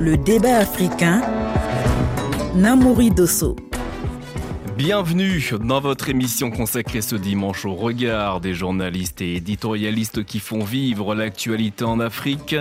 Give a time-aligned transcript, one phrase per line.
[0.00, 1.20] Le débat africain,
[2.54, 3.54] Namouri Dosso.
[4.82, 10.64] Bienvenue dans votre émission consacrée ce dimanche au regard des journalistes et éditorialistes qui font
[10.64, 12.56] vivre l'actualité en Afrique.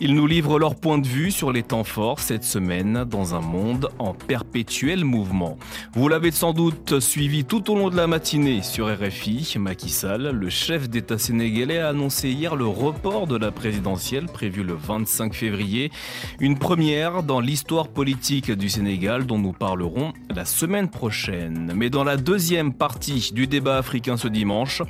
[0.00, 3.42] Ils nous livrent leur point de vue sur les temps forts cette semaine dans un
[3.42, 5.58] monde en perpétuel mouvement.
[5.92, 9.56] Vous l'avez sans doute suivi tout au long de la matinée sur RFI.
[9.58, 14.64] Macky Sall, le chef d'État sénégalais, a annoncé hier le report de la présidentielle prévue
[14.64, 15.92] le 25 février.
[16.40, 21.57] Une première dans l'histoire politique du Sénégal dont nous parlerons la semaine prochaine.
[21.74, 24.82] Mais dans la deuxième partie du débat africain ce dimanche,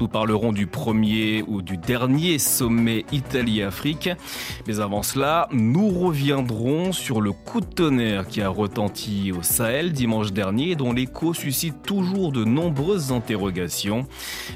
[0.00, 4.10] nous parlerons du premier ou du dernier sommet Italie-Afrique.
[4.66, 9.92] Mais avant cela, nous reviendrons sur le coup de tonnerre qui a retenti au Sahel
[9.92, 14.06] dimanche dernier et dont l'écho suscite toujours de nombreuses interrogations.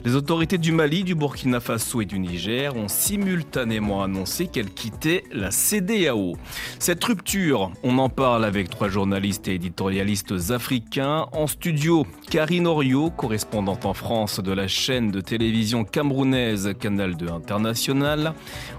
[0.04, 5.24] Les autorités du Mali, du Burkina Faso et du Niger ont simultanément annoncé qu'elles quittaient
[5.32, 6.36] la CDAO.
[6.78, 13.10] Cette rupture, on en parle avec trois journalistes et éditorialistes africains en studio, Karine Orio,
[13.10, 18.32] correspondante en France de la chaîne de télévision camerounaise Canal 2 International.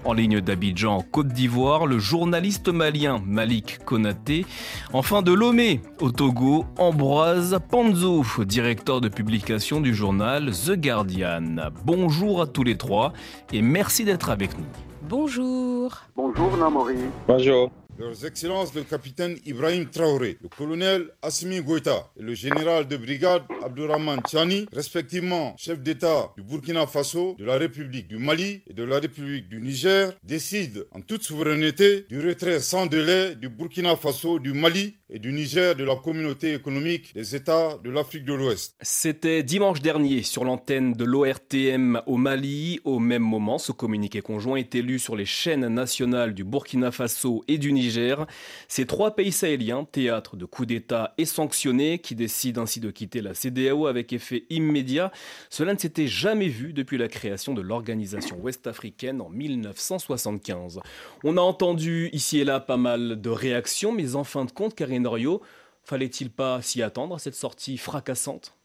[0.05, 4.45] En ligne d'Abidjan, Côte d'Ivoire, le journaliste malien Malik Konaté.
[4.93, 11.71] Enfin de Lomé, au Togo, Ambroise Panzo, directeur de publication du journal The Guardian.
[11.83, 13.11] Bonjour à tous les trois
[13.51, 14.65] et merci d'être avec nous.
[15.01, 15.97] Bonjour.
[16.15, 16.95] Bonjour Namori.
[17.27, 17.71] Bonjour.
[17.99, 23.43] Leurs Excellences le capitaine Ibrahim Traoré, le colonel Assimi Goïta et le général de brigade
[23.61, 28.83] Abdurrahman Tchani, respectivement chef d'État du Burkina Faso, de la République du Mali et de
[28.83, 34.39] la République du Niger, décident en toute souveraineté du retrait sans délai du Burkina Faso,
[34.39, 38.75] du Mali et du Niger de la communauté économique des États de l'Afrique de l'Ouest.
[38.81, 42.79] C'était dimanche dernier sur l'antenne de l'ORTM au Mali.
[42.85, 47.43] Au même moment, ce communiqué conjoint est lu sur les chaînes nationales du Burkina Faso
[47.49, 47.88] et du Niger.
[48.67, 53.21] Ces trois pays sahéliens, théâtre de coups d'État et sanctionnés, qui décident ainsi de quitter
[53.21, 55.11] la CDAO avec effet immédiat,
[55.49, 60.81] cela ne s'était jamais vu depuis la création de l'organisation ouest-africaine en 1975.
[61.23, 64.75] On a entendu ici et là pas mal de réactions, mais en fin de compte,
[64.75, 65.41] Karine Norio,
[65.83, 68.58] fallait-il pas s'y attendre à cette sortie fracassante?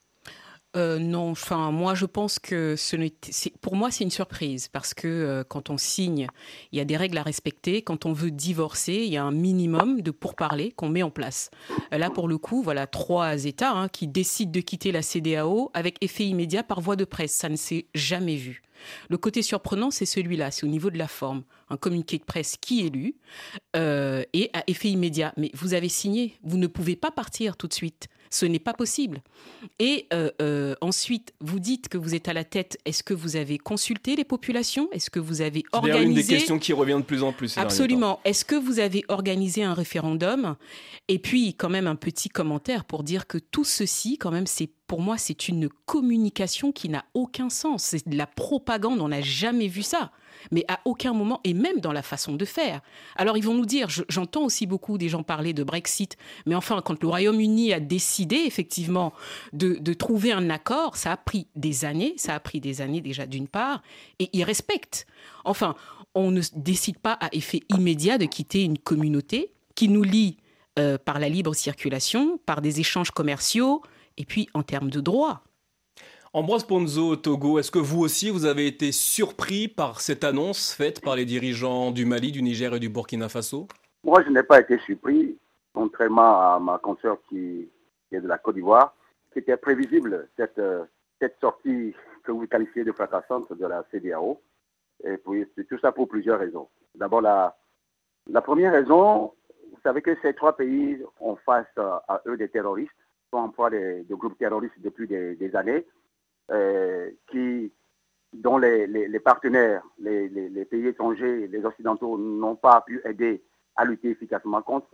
[0.76, 2.96] Euh, non, enfin moi je pense que ce
[3.60, 6.26] pour moi c'est une surprise parce que euh, quand on signe,
[6.72, 7.82] il y a des règles à respecter.
[7.82, 11.50] Quand on veut divorcer, il y a un minimum de pourparlers qu'on met en place.
[11.92, 15.70] Euh, là pour le coup, voilà trois États hein, qui décident de quitter la CDAO
[15.74, 17.32] avec effet immédiat par voie de presse.
[17.32, 18.63] Ça ne s'est jamais vu.
[19.08, 21.44] Le côté surprenant, c'est celui-là, c'est au niveau de la forme.
[21.70, 23.14] Un communiqué de presse qui est lu
[23.74, 25.32] et à effet immédiat.
[25.36, 28.08] Mais vous avez signé, vous ne pouvez pas partir tout de suite.
[28.34, 29.22] Ce n'est pas possible.
[29.78, 32.76] Et euh, euh, ensuite, vous dites que vous êtes à la tête.
[32.84, 34.88] Est-ce que vous avez consulté les populations?
[34.90, 37.56] Est-ce que vous avez organisé C'est une des questions qui revient de plus en plus.
[37.56, 38.18] Absolument.
[38.24, 40.56] Est-ce que vous avez organisé un référendum?
[41.06, 44.70] Et puis, quand même, un petit commentaire pour dire que tout ceci, quand même, c'est
[44.94, 47.82] pour moi, c'est une communication qui n'a aucun sens.
[47.82, 49.00] C'est de la propagande.
[49.00, 50.12] On n'a jamais vu ça
[50.50, 52.80] mais à aucun moment, et même dans la façon de faire.
[53.16, 56.82] Alors ils vont nous dire, j'entends aussi beaucoup des gens parler de Brexit, mais enfin,
[56.84, 59.14] quand le Royaume-Uni a décidé effectivement
[59.54, 63.24] de, trouver un accord, ça a pris des années, ça a pris des années déjà
[63.24, 63.82] d'une part,
[64.18, 65.06] et ils respectent.
[65.46, 65.76] Enfin,
[66.14, 70.36] on ne décide pas à effet immédiat de quitter une communauté qui nous lie
[70.78, 73.80] euh, par la libre circulation, par des échanges commerciaux,
[74.16, 75.42] et puis en termes de droits.
[76.32, 81.00] Ambroise Ponzo, Togo, est-ce que vous aussi, vous avez été surpris par cette annonce faite
[81.00, 83.68] par les dirigeants du Mali, du Niger et du Burkina Faso?
[84.02, 85.38] Moi, je n'ai pas été surpris,
[85.72, 87.68] contrairement à ma consoeur qui,
[88.10, 88.96] est de la Côte d'Ivoire.
[89.32, 90.60] C'était prévisible, cette,
[91.20, 91.94] cette sortie
[92.24, 94.40] que vous qualifiez de fracassante de la CDAO.
[95.04, 95.16] Et
[95.54, 96.68] c'est tout ça pour plusieurs raisons.
[96.96, 97.56] D'abord, la,
[98.28, 99.32] la première raison,
[99.70, 102.90] vous savez que ces trois pays ont face à eux des terroristes,
[103.34, 105.84] sont en proie de, groupes terroristes depuis des années.
[106.50, 107.72] Euh, qui,
[108.34, 110.28] dont les, partenaires, les,
[110.70, 113.42] pays étrangers, les Occidentaux n'ont pas pu aider
[113.76, 114.88] à lutter efficacement contre.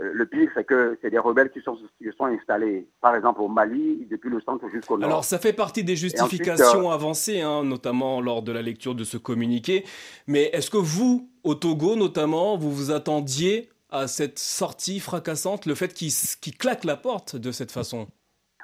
[0.00, 1.78] Euh, le pire, c'est que c'est des rebelles qui sont,
[2.18, 5.08] sont installés, par exemple, au Mali, depuis le centre jusqu'au nord.
[5.08, 9.04] Alors, ça fait partie des justifications euh, avancées, hein, notamment lors de la lecture de
[9.04, 9.84] ce communiqué.
[10.26, 15.76] Mais est-ce que vous, au Togo notamment, vous vous attendiez à cette sortie fracassante, le
[15.76, 18.08] fait qu'il claque la porte de cette façon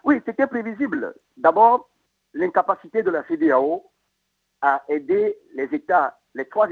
[0.03, 1.15] Oui, c'était prévisible.
[1.37, 1.89] D'abord,
[2.35, 3.89] l'incapacité de la CDAO
[4.61, 6.67] à aider les États, les trois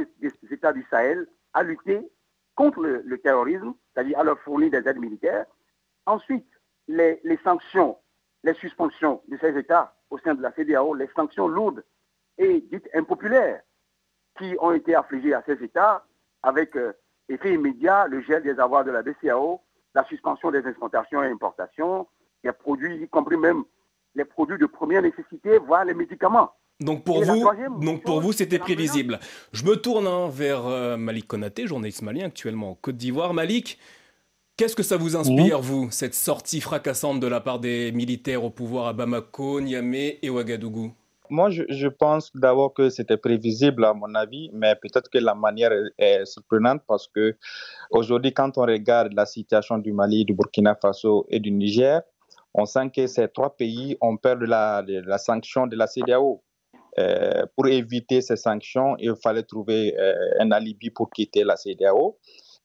[0.51, 2.11] États du Sahel à lutter
[2.57, 5.47] contre le, terrorisme, c'est-à-dire à leur fournir des aides militaires.
[6.05, 6.49] Ensuite,
[6.89, 7.97] les, sanctions,
[8.43, 11.85] les suspensions de ces États au sein de la CDAO, les sanctions lourdes
[12.37, 13.63] et dites impopulaires
[14.37, 16.05] qui ont été affligées à ces États
[16.43, 16.93] avec euh,
[17.29, 19.61] effet immédiat, le gel des avoirs de la BCAO,
[19.95, 22.07] la suspension des exportations et importations,
[22.45, 23.65] des produits, y compris même
[24.15, 26.51] les produits de première nécessité, voire les médicaments.
[26.81, 27.45] Donc pour vous,
[27.81, 29.19] donc pour vous, c'était prévisible.
[29.53, 33.35] Je me tourne hein, vers euh, Malik Konaté, journaliste malien actuellement en Côte d'Ivoire.
[33.35, 33.79] Malik,
[34.57, 38.51] qu'est-ce que ça vous inspire, vous, cette sortie fracassante de la part des militaires au
[38.51, 40.93] pouvoir à Bamako, Niamey et Ouagadougou?
[41.31, 45.73] Moi, je, pense d'abord que c'était prévisible à mon avis, mais peut-être que la manière
[45.99, 47.37] est, surprenante parce que
[47.91, 52.03] aujourd'hui, quand on regarde la situation du Mali, du Burkina Faso et du Niger,
[52.55, 56.43] on sent que ces trois pays ont peur de la, sanction de la CDAO.
[56.99, 62.19] Euh, pour éviter ces sanctions, il fallait trouver euh, un alibi pour quitter la CDAO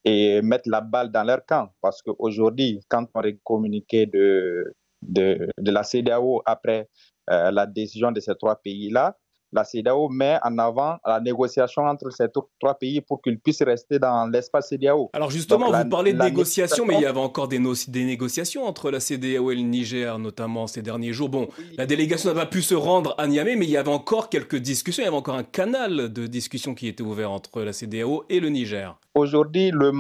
[0.06, 1.70] et mettre la balle dans leur camp.
[1.82, 6.90] Parce qu'aujourd'hui, quand on est communiqué de, de, de, la CDAO après
[7.28, 9.18] la décision de ces trois pays-là,
[9.54, 12.26] la CEDEAO met en avant la négociation entre ces
[12.60, 15.12] trois pays pour qu'ils puissent rester dans l'espace CEDEAO.
[15.14, 18.92] Alors justement, vous parlez de négociations, mais il y avait encore des, des, négociations entre
[18.92, 21.30] la CEDEAO et le Niger, notamment ces derniers jours.
[21.30, 21.48] Bon,
[21.78, 24.58] la délégation n'a pas pu se rendre à Niamey, mais il y avait encore quelques
[24.58, 28.26] discussions, il y avait encore un canal de discussion qui était ouvert entre la CEDEAO
[28.30, 29.00] et le Niger.
[29.14, 29.92] Aujourd'hui, le,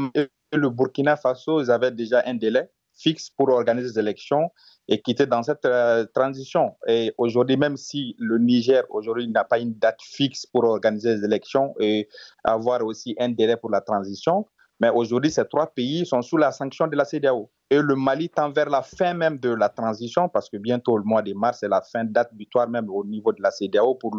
[0.52, 4.50] le Burkina Faso, ils avaient déjà un délai fixe pour organiser des élections
[4.88, 6.76] et qui était dans cette euh, transition.
[6.88, 11.26] Et aujourd'hui, même si le Niger aujourd'hui n'a pas une date fixe pour organiser les
[11.26, 12.08] élections et
[12.44, 14.46] avoir aussi un délai pour la transition,
[14.80, 17.50] mais aujourd'hui, ces trois pays sont sous la sanction de la CDAO.
[17.70, 21.04] Et le Mali tend vers la fin même de la transition, parce que bientôt, le
[21.04, 24.14] mois de mars, c'est la fin date butoir même au niveau de la CDAO pour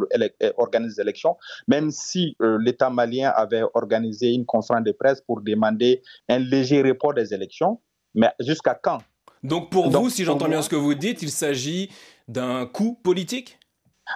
[0.57, 1.37] organiser les élections,
[1.69, 6.83] même si euh, l'État malien avait organisé une conférence de presse pour demander un léger
[6.83, 7.81] report des élections.
[8.15, 8.99] Mais jusqu'à quand
[9.45, 11.91] donc pour vous, si j'entends bien ce que vous dites, il s'agit
[12.27, 13.59] d'un coup politique?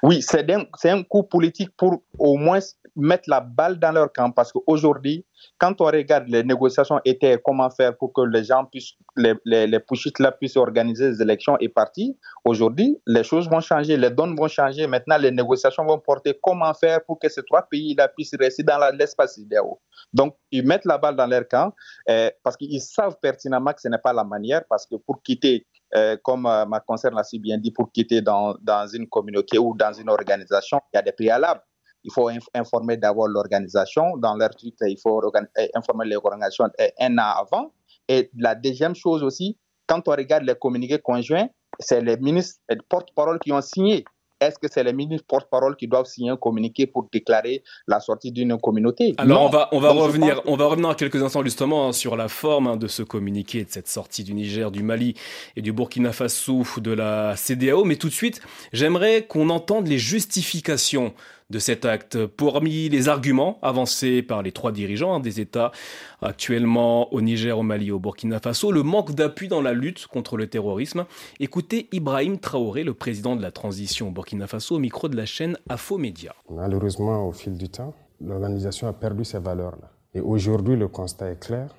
[0.02, 2.58] Oui, c'est un, un coup politique pour au moins
[2.96, 5.24] mettre la balle dans leur camp parce qu'aujourd'hui,
[5.58, 9.66] quand on regarde les négociations étaient comment faire pour que les gens puissent, les, les,
[9.66, 9.80] les
[10.18, 12.14] là puissent organiser les élections et partir,
[12.44, 14.86] aujourd'hui, les choses vont changer, les donnes vont changer.
[14.86, 18.78] Maintenant, les négociations vont porter comment faire pour que ces trois pays-là puissent rester dans
[18.96, 19.64] l'espace idéal.
[20.12, 21.72] Donc, ils mettent la balle dans leur camp
[22.08, 25.66] euh, parce qu'ils savent pertinemment que ce n'est pas la manière parce que pour quitter
[25.94, 29.58] euh, comme euh, ma concerne l'a si bien dit, pour quitter dans, dans, une communauté
[29.58, 31.62] ou dans une organisation, il y a des préalables
[32.04, 34.16] il faut informer d'abord l'organisation.
[34.16, 35.20] Dans leur truc, il faut
[35.58, 37.72] eh, informer l'organisation eh, un an avant.
[38.08, 39.56] Et la deuxième chose aussi,
[39.86, 41.48] quand on regarde les communiqués conjoints,
[41.78, 44.04] c'est les ministres et porte-parole qui ont signé.
[44.40, 48.30] Est-ce que c'est les ministres porte-parole qui doivent signer un communiqué pour déclarer la sortie
[48.30, 49.14] d'une communauté?
[49.18, 52.16] Alors on va on va revenir on va revenir à quelques instants justement hein, sur
[52.16, 55.14] la forme hein, de ce communiqué de cette sortie du Niger, du Mali
[55.56, 57.84] et du Burkina Faso de la CDAO.
[57.84, 58.40] Mais tout de suite,
[58.72, 61.14] j'aimerais qu'on entende les justifications
[61.50, 62.26] de cet acte.
[62.26, 65.72] Parmi les arguments avancés par les trois dirigeants hein, des États
[66.20, 70.36] actuellement au Niger, au Mali, au Burkina Faso, le manque d'appui dans la lutte contre
[70.36, 71.06] le terrorisme.
[71.40, 75.24] Écoutez Ibrahim Traoré, le président de la transition au Burkina Faso, au micro de la
[75.26, 75.56] chaîne
[75.98, 76.34] Média.
[76.50, 79.90] Malheureusement, au fil du temps, l'organisation a perdu ses valeurs-là.
[80.14, 81.74] Et aujourd'hui, le constat est clair.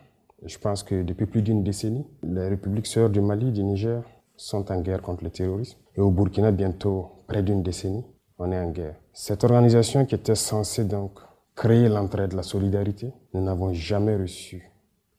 [0.46, 4.02] Je pense que depuis plus d'une décennie, les républiques sœurs du Mali, du Niger
[4.38, 5.78] sont en guerre contre le terrorisme.
[5.96, 8.04] Et au Burkina, bientôt près d'une décennie,
[8.40, 8.96] on est en guerre.
[9.14, 11.20] Cette organisation qui était censée donc
[11.56, 14.72] créer l'entraide, la solidarité, nous n'avons jamais reçu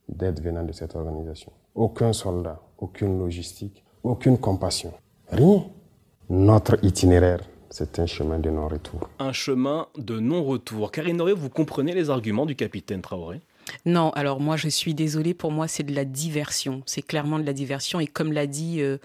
[0.08, 1.52] d'aide venant de cette organisation.
[1.74, 4.92] Aucun soldat, aucune logistique, aucune compassion.
[5.28, 5.64] Rien.
[6.30, 9.08] Notre itinéraire, c'est un chemin de non-retour.
[9.18, 10.90] Un chemin de non-retour.
[10.90, 13.40] Karine vous comprenez les arguments du capitaine Traoré?
[13.86, 17.44] Non, alors moi je suis désolée, pour moi c'est de la diversion, c'est clairement de
[17.44, 18.00] la diversion.
[18.00, 18.98] Et comme l'a dit euh,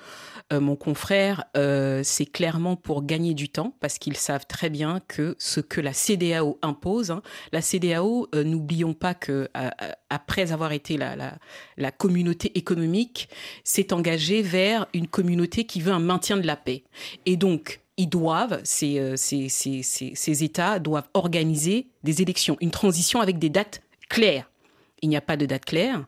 [0.53, 5.01] euh, mon confrère, euh, c'est clairement pour gagner du temps parce qu'ils savent très bien
[5.07, 9.49] que ce que la CDAO impose, hein, la CDAO, n'oublions pas que
[10.09, 11.15] après avoir été la,
[11.77, 13.29] la, communauté économique,
[13.63, 16.83] s'est engagée vers une communauté qui veut un maintien de la paix.
[17.25, 23.21] Et donc, ils doivent, ces, ces, ces, ces, États doivent organiser des élections, une transition
[23.21, 24.49] avec des dates claires
[25.05, 26.05] il n'y a pas de date claire.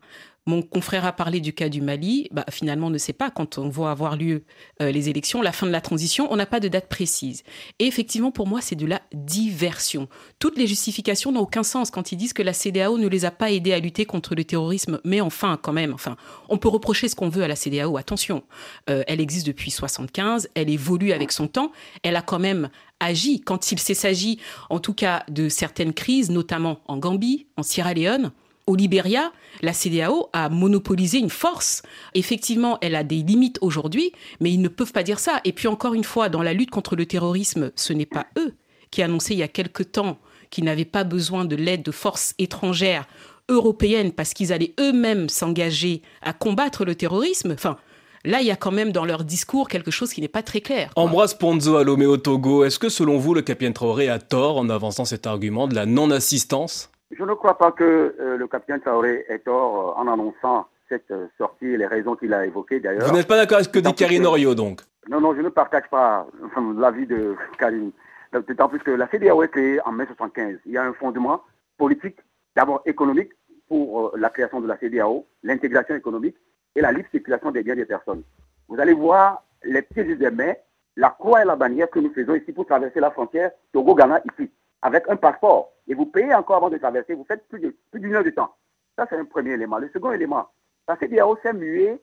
[0.48, 2.26] Mon confrère a parlé du cas du Mali.
[2.32, 4.44] Bah, finalement, on ne sait pas quand on voit avoir lieu
[4.80, 6.26] euh, les élections, la fin de la transition.
[6.32, 7.42] On n'a pas de date précise.
[7.78, 10.08] Et effectivement, pour moi, c'est de la diversion.
[10.38, 13.30] Toutes les justifications n'ont aucun sens quand ils disent que la CDAO ne les a
[13.30, 15.00] pas aidés à lutter contre le terrorisme.
[15.04, 16.16] Mais enfin, quand même, enfin,
[16.48, 17.98] on peut reprocher ce qu'on veut à la CDAO.
[17.98, 18.42] Attention,
[18.88, 20.48] euh, elle existe depuis 75.
[20.54, 21.72] Elle évolue avec son temps.
[22.02, 24.38] Elle a quand même agi quand il s'agit,
[24.70, 28.32] en tout cas, de certaines crises, notamment en Gambie, en Sierra Leone
[28.68, 29.32] au Libéria,
[29.62, 31.82] la CDAO a monopolisé une force.
[32.14, 35.40] Effectivement, elle a des limites aujourd'hui, mais ils ne peuvent pas dire ça.
[35.44, 38.54] Et puis encore une fois, dans la lutte contre le terrorisme, ce n'est pas eux
[38.90, 40.18] qui annonçaient il y a quelque temps
[40.50, 43.06] qu'ils n'avaient pas besoin de l'aide de forces étrangères
[43.48, 47.52] européenne parce qu'ils allaient eux-mêmes s'engager à combattre le terrorisme.
[47.52, 47.78] Enfin,
[48.24, 50.60] Là, il y a quand même dans leur discours quelque chose qui n'est pas très
[50.60, 50.90] clair.
[50.96, 54.58] Ambroise Ponzo à Lomé au Togo, est-ce que selon vous, le capitaine Traoré a tort
[54.58, 56.90] en avançant cet argument de la non-assistance?
[57.10, 61.10] Je ne crois pas que euh, le capitaine Traoré ait tort euh, en annonçant cette
[61.10, 63.08] euh, sortie et les raisons qu'il a évoquées d'ailleurs.
[63.08, 64.82] Vous n'êtes pas d'accord avec ce que dit Karine Orio donc?
[65.08, 66.26] Non, non, je ne partage pas
[66.76, 67.92] l'avis de Karine.
[68.32, 70.58] D'autant plus que la CDAO est créée en mai 75.
[70.66, 71.42] Il y a un fondement
[71.78, 72.18] politique,
[72.54, 73.32] d'abord économique,
[73.68, 76.36] pour la création de la CDAO, l'intégration économique,
[76.76, 78.22] et la libre circulation des biens des personnes.
[78.68, 80.52] Vous allez voir les pieds des mains,
[80.96, 84.50] la croix et la bannière que nous faisons ici pour traverser la frontière Togo-Ghana ici,
[84.82, 85.72] avec un passeport.
[85.86, 88.54] Et vous payez encore avant de traverser, vous faites plus d'une plus heure de temps.
[88.96, 89.78] Ça, c'est un premier élément.
[89.78, 90.48] Le second élément,
[90.86, 92.00] la CDAO s'est muée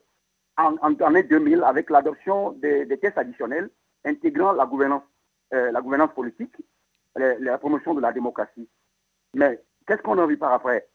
[0.58, 3.70] en, en, 2000 avec l'adoption des, tests additionnels
[4.06, 5.04] intégrant la gouvernance,
[5.54, 6.56] euh, la gouvernance politique,
[7.16, 8.68] la promotion de la démocratie.
[9.34, 10.88] Mais qu'est-ce qu'on a vu par après?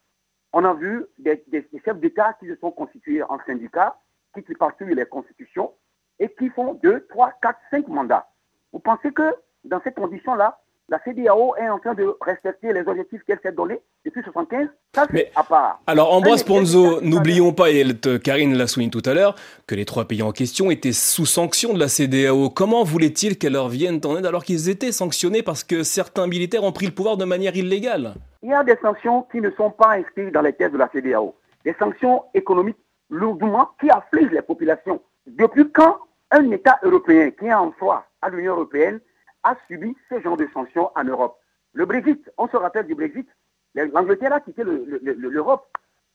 [0.52, 1.44] On a vu des,
[1.84, 3.98] chefs d'État qui se sont constitués en syndicats,
[4.34, 5.72] qui participent les constitutions
[6.18, 8.28] et qui font 2, 3, 4, 5 mandats.
[8.72, 9.34] Vous pensez que
[9.64, 10.60] dans ces conditions-là,
[10.90, 15.06] la CDAO est en train de respecter les objectifs qu'elle s'est donnés depuis 75 Ça,
[15.14, 15.80] c'est à part.
[15.86, 17.84] Alors, Ambroise Ponzo, n'oublions pas, et
[18.22, 19.36] Karine l'a souligné tout à l'heure,
[19.68, 22.50] que les trois pays en question étaient sous sanction de la CDAO.
[22.50, 26.64] Comment voulait-il qu'elle leur vienne en aide alors qu'ils étaient sanctionnés parce que certains militaires
[26.64, 28.14] ont pris le pouvoir de manière illégale?
[28.42, 30.88] Il y a des sanctions qui ne sont pas inscrites dans les tests de la
[30.92, 31.36] CDAO.
[31.64, 32.78] Des sanctions économiques
[33.10, 35.00] lourdement qui affligent les populations.
[35.26, 35.98] Depuis quand
[36.32, 39.00] un État européen qui est en soi à l'Union européenne
[39.42, 41.38] a subi ce genre de sanctions en Europe
[41.72, 43.28] Le Brexit, on se rappelle du Brexit.
[43.74, 45.68] L'Angleterre a quitté l'Europe,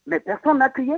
[0.06, 0.96] mais personne n'a crié.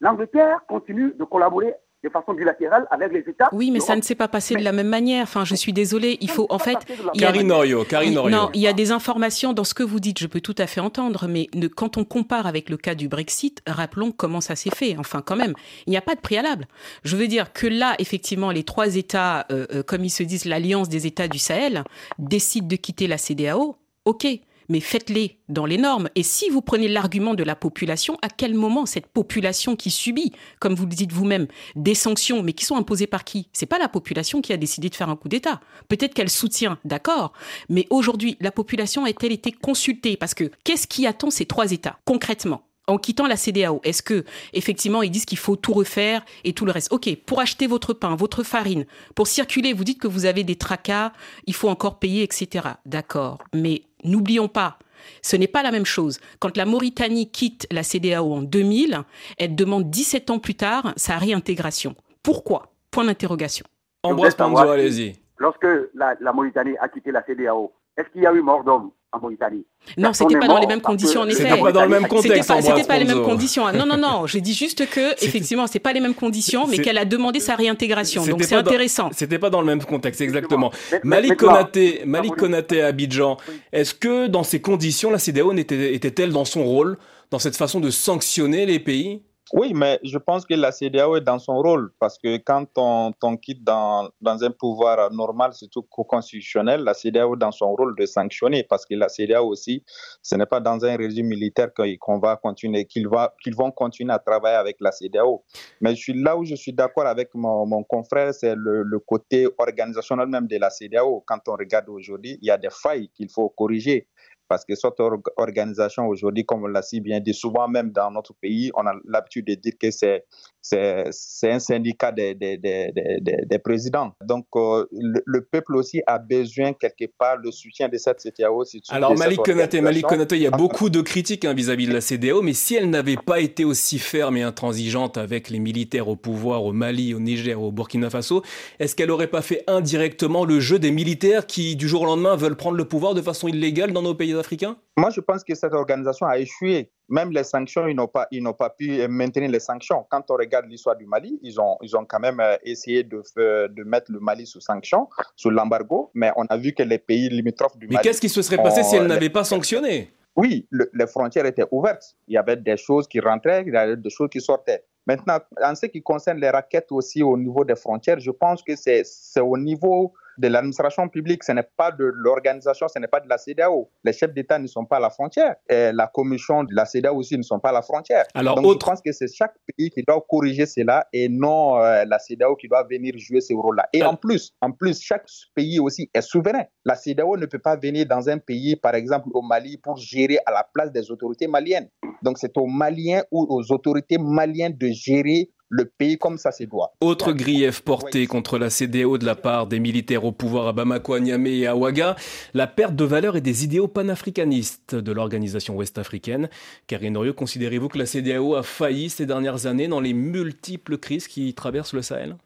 [0.00, 3.48] L'Angleterre continue de collaborer de façon bilatérale avec les États.
[3.52, 5.22] Oui, mais ça ne s'est pas passé de la même manière.
[5.24, 6.16] Enfin, je suis désolée.
[6.20, 6.78] Il faut, en fait.
[7.18, 7.84] Karine Orio,
[8.30, 10.66] Non, il y a des informations dans ce que vous dites, je peux tout à
[10.66, 14.70] fait entendre, mais quand on compare avec le cas du Brexit, rappelons comment ça s'est
[14.70, 14.96] fait.
[14.98, 15.54] Enfin, quand même,
[15.86, 16.66] il n'y a pas de préalable.
[17.04, 20.46] Je veux dire que là, effectivement, les trois États, euh, euh, comme ils se disent,
[20.46, 21.84] l'Alliance des États du Sahel,
[22.18, 23.76] décident de quitter la CDAO.
[24.06, 24.26] OK
[24.70, 26.08] mais faites-les dans les normes.
[26.14, 30.32] Et si vous prenez l'argument de la population, à quel moment cette population qui subit,
[30.60, 33.48] comme vous le dites vous-même, des sanctions, mais qui sont imposées par qui?
[33.52, 35.60] C'est pas la population qui a décidé de faire un coup d'État.
[35.88, 37.32] Peut-être qu'elle soutient, d'accord,
[37.68, 40.16] mais aujourd'hui, la population a-t-elle été consultée?
[40.16, 42.62] Parce que qu'est-ce qui attend ces trois États concrètement?
[42.86, 46.64] En quittant la CDAO Est-ce que effectivement ils disent qu'il faut tout refaire et tout
[46.64, 46.92] le reste?
[46.92, 48.84] Ok, pour acheter votre pain, votre farine,
[49.14, 51.12] pour circuler, vous dites que vous avez des tracas,
[51.46, 52.66] il faut encore payer, etc.
[52.86, 54.78] D'accord, mais N'oublions pas,
[55.22, 56.20] ce n'est pas la même chose.
[56.38, 59.02] Quand la Mauritanie quitte la CDAO en 2000,
[59.38, 61.94] elle demande 17 ans plus tard sa réintégration.
[62.22, 62.72] Pourquoi?
[62.90, 63.64] Point d'interrogation.
[64.02, 65.14] Ambroise Panzo, allez-y.
[65.38, 68.90] Lorsque la, la Mauritanie a quitté la CDAO, est-ce qu'il y a eu mort d'homme?
[69.12, 69.64] En Mauritanie.
[69.96, 71.42] Non, c'était pas dans les mêmes conditions, en effet.
[71.48, 72.52] C'était pas dans le même contexte.
[72.60, 73.72] C'était pas, les mêmes conditions.
[73.72, 74.26] Non, non, non.
[74.26, 77.56] J'ai dit juste que, effectivement, c'est pas les mêmes conditions, mais qu'elle a demandé sa
[77.56, 78.24] réintégration.
[78.26, 79.10] Donc c'est intéressant.
[79.12, 80.72] C'était pas dans le même contexte, exactement.
[81.04, 83.36] Malik Konaté, Malik Konaté à Abidjan.
[83.72, 86.98] Est-ce que dans ces conditions, la CDAO était-elle dans son rôle,
[87.30, 89.22] dans cette façon de sanctionner les pays?
[89.52, 93.36] Oui, mais je pense que la CDAO est dans son rôle parce que quand on,
[93.36, 98.62] quitte dans, un pouvoir normal, surtout constitutionnel, la CDAO est dans son rôle de sanctionner
[98.62, 99.82] parce que la CDAO aussi,
[100.22, 104.56] ce n'est pas dans un régime militaire qu'on va continuer, qu'ils vont continuer à travailler
[104.56, 105.42] avec la CDAO.
[105.80, 108.98] Mais je suis là où je suis d'accord avec mon, mon confrère, c'est le, le,
[109.00, 111.24] côté organisationnel même de la CDAO.
[111.26, 114.06] Quand on regarde aujourd'hui, il y a des failles qu'il faut corriger.
[114.50, 115.00] Parce que cette
[115.36, 118.92] organisation aujourd'hui, comme on l'a si bien dit, souvent même dans notre pays, on a
[119.04, 120.26] l'habitude de dire que c'est
[120.62, 124.12] c'est un syndicat des, des, des, des présidents.
[124.24, 128.64] Donc, euh, le, peuple aussi a besoin quelque part le soutien de cette CDAO.
[128.90, 132.00] Alors, Malik Konaté, Malik Konaté, il y a beaucoup de critiques hein, vis-à-vis de la
[132.00, 136.16] CDAO, mais si elle n'avait pas été aussi ferme et intransigeante avec les militaires au
[136.16, 138.42] pouvoir au Mali, au Niger, au Burkina Faso,
[138.78, 142.36] est-ce qu'elle n'aurait pas fait indirectement le jeu des militaires qui, du jour au lendemain,
[142.36, 144.76] veulent prendre le pouvoir de façon illégale dans nos pays africains?
[145.00, 148.42] Moi, je pense que cette organisation a échoué même les sanctions, ils n'ont pas, ils
[148.42, 150.04] n'ont pas pu maintenir les sanctions.
[150.10, 153.22] Quand on regarde l'histoire du Mali, ils ont, ils ont quand même euh, essayé de,
[153.68, 157.30] de mettre le Mali sous sanctions, sous l'embargo, mais on a vu que les pays
[157.30, 157.96] limitrophes du Mali.
[157.96, 160.10] Mais qu'est-ce qui se serait passé si elles n'avaient pas sanctionné?
[160.36, 162.14] Oui, les frontières étaient ouvertes.
[162.28, 164.84] Il y avait des choses qui rentraient, il y avait des choses qui sortaient.
[165.06, 168.76] Maintenant, en ce qui concerne les raquettes aussi au niveau des frontières, je pense que
[168.76, 169.02] c'est
[169.40, 173.36] au niveau de l'administration publique, ce n'est pas de l'organisation, ce n'est pas de la
[173.36, 173.90] CDAO.
[174.04, 175.56] Les chefs d'État ne sont pas à la frontière.
[175.68, 178.24] Et la commission de la CDAO aussi ne sont pas à la frontière.
[178.34, 182.04] Alors, Donc, je pense que c'est chaque pays qui doit corriger cela et non euh,
[182.06, 183.88] la CDAO qui doit venir jouer ce rôle-là.
[183.92, 186.64] Et en plus, en plus, chaque pays aussi est souverain.
[186.86, 190.38] La CDAO ne peut pas venir dans un pays, par exemple au Mali, pour gérer
[190.46, 191.88] à la place des autorités maliennes.
[192.22, 196.64] Donc c'est aux Maliens ou aux autorités maliennes de gérer le pays comme ça se
[196.64, 196.92] doit.
[197.00, 201.14] Autre grief porté contre la CDAO de la part des militaires au pouvoir à Bamako,
[201.14, 202.16] à Niamey et à Ouaga,
[202.54, 206.50] la perte de valeur et des idéaux panafricanistes de l'organisation ouest-africaine.
[206.88, 211.28] Karine Oriot, considérez-vous que la CDAO a failli ces dernières années dans les multiples crises
[211.28, 212.36] qui traversent le Sahel?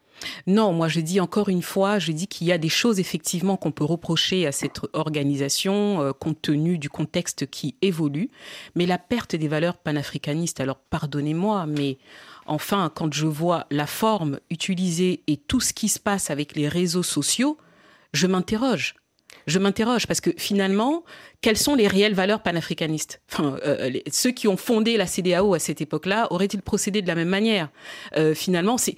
[0.47, 3.57] Non, moi je dis encore une fois, je dis qu'il y a des choses effectivement
[3.57, 8.31] qu'on peut reprocher à cette organisation euh, compte tenu du contexte qui évolue,
[8.75, 11.99] mais la perte des valeurs panafricanistes, alors pardonnez-moi, mais
[12.47, 16.69] Enfin, quand je vois la forme utilisée et tout ce qui se passe avec les
[16.69, 17.57] réseaux sociaux,
[18.13, 18.95] je m'interroge.
[19.47, 21.05] Je m'interroge parce que finalement,
[21.41, 23.21] quelles sont les réelles valeurs panafricanistes?
[23.33, 27.15] Enfin, euh, Ceux qui ont fondé la CDAO à cette époque-là auraient-ils procédé de la
[27.15, 27.69] même manière?
[28.17, 28.97] Euh, Finalement, c'est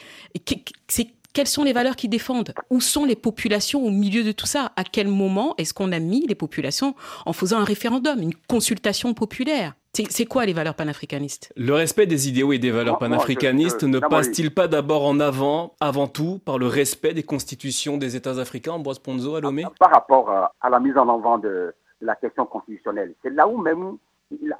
[1.37, 2.55] quelles sont les valeurs qu'ils défendent?
[2.71, 4.73] Où sont les populations au milieu de tout ça?
[4.75, 6.95] À quel moment est-ce qu'on a mis les populations
[7.27, 9.75] en faisant un référendum, une consultation populaire?
[9.93, 11.53] C'est quoi les valeurs panafricanistes?
[11.55, 16.07] Le respect des idéaux et des valeurs panafricanistes ne passe-t-il pas d'abord en avant, avant
[16.07, 19.67] tout, par le respect des constitutions des États africains, Ambroise Ponzo, à Lomé?
[19.79, 23.99] Par rapport à la mise en avant de la question constitutionnelle, c'est là où même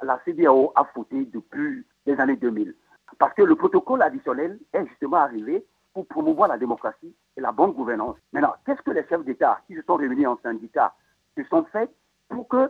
[0.03, 2.75] la, CDAO a fauté depuis les années 2000.
[3.17, 5.65] Parce que le protocole additionnel est justement arrivé
[5.97, 8.17] pour promouvoir la démocratie et la bonne gouvernance.
[8.31, 10.93] Maintenant, qu'est-ce que les chefs d'État qui se sont réunis en syndicat
[11.35, 11.89] se sont faits
[12.29, 12.69] pour que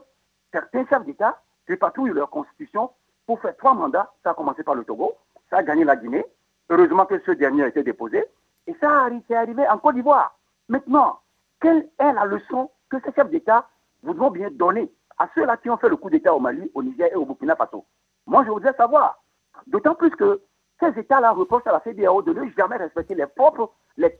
[0.53, 2.89] certains chefs d'État dépatouillent leur constitution
[3.25, 4.13] pour faire trois mandats.
[4.23, 5.11] Ça a commencé par le Togo,
[5.49, 6.25] ça a gagné la Guinée.
[6.69, 8.23] Heureusement que ce dernier a été déposé.
[8.65, 10.39] Et ça est arrivé en Côte d'Ivoire.
[10.69, 11.19] Maintenant,
[11.59, 13.67] quelle est la leçon que ces chefs d'État
[14.03, 17.09] voudront bien donner à ceux-là qui ont fait le coup d'État au Mali, au Niger
[17.11, 17.83] et au Burkina Faso?
[18.25, 19.21] Moi, je voudrais savoir.
[19.65, 20.39] D'autant plus que
[20.79, 24.11] ces États-là reprochent à la CDAO de ne jamais respecter les propres les,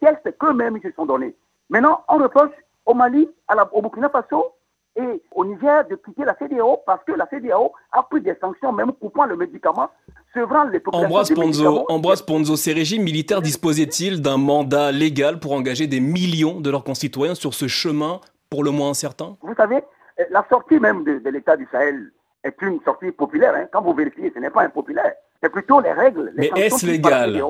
[0.00, 1.36] textes qu'eux-mêmes se sont donnés.
[1.68, 2.50] Maintenant, on reproche
[2.86, 4.52] au Mali, à la, au Burkina Faso
[4.96, 8.72] et au Niger de quitter la CDAO parce que la CDAO a pris des sanctions,
[8.72, 9.88] même coupant le médicament,
[10.34, 11.06] sevrant les populations.
[11.06, 16.60] Ambroise Ponzo, Ambroise Ponzo, ces régimes militaires disposaient-ils d'un mandat légal pour engager des millions
[16.60, 19.36] de leurs concitoyens sur ce chemin pour le moins incertain?
[19.42, 19.84] Vous savez,
[20.30, 22.10] la sortie même de, l'État du Sahel
[22.42, 23.54] est une sortie populaire.
[23.54, 23.66] Hein.
[23.72, 25.14] Quand vous vérifiez, ce n'est pas impopulaire.
[25.42, 26.32] C'est plutôt les règles.
[26.36, 27.42] Mais est-ce légal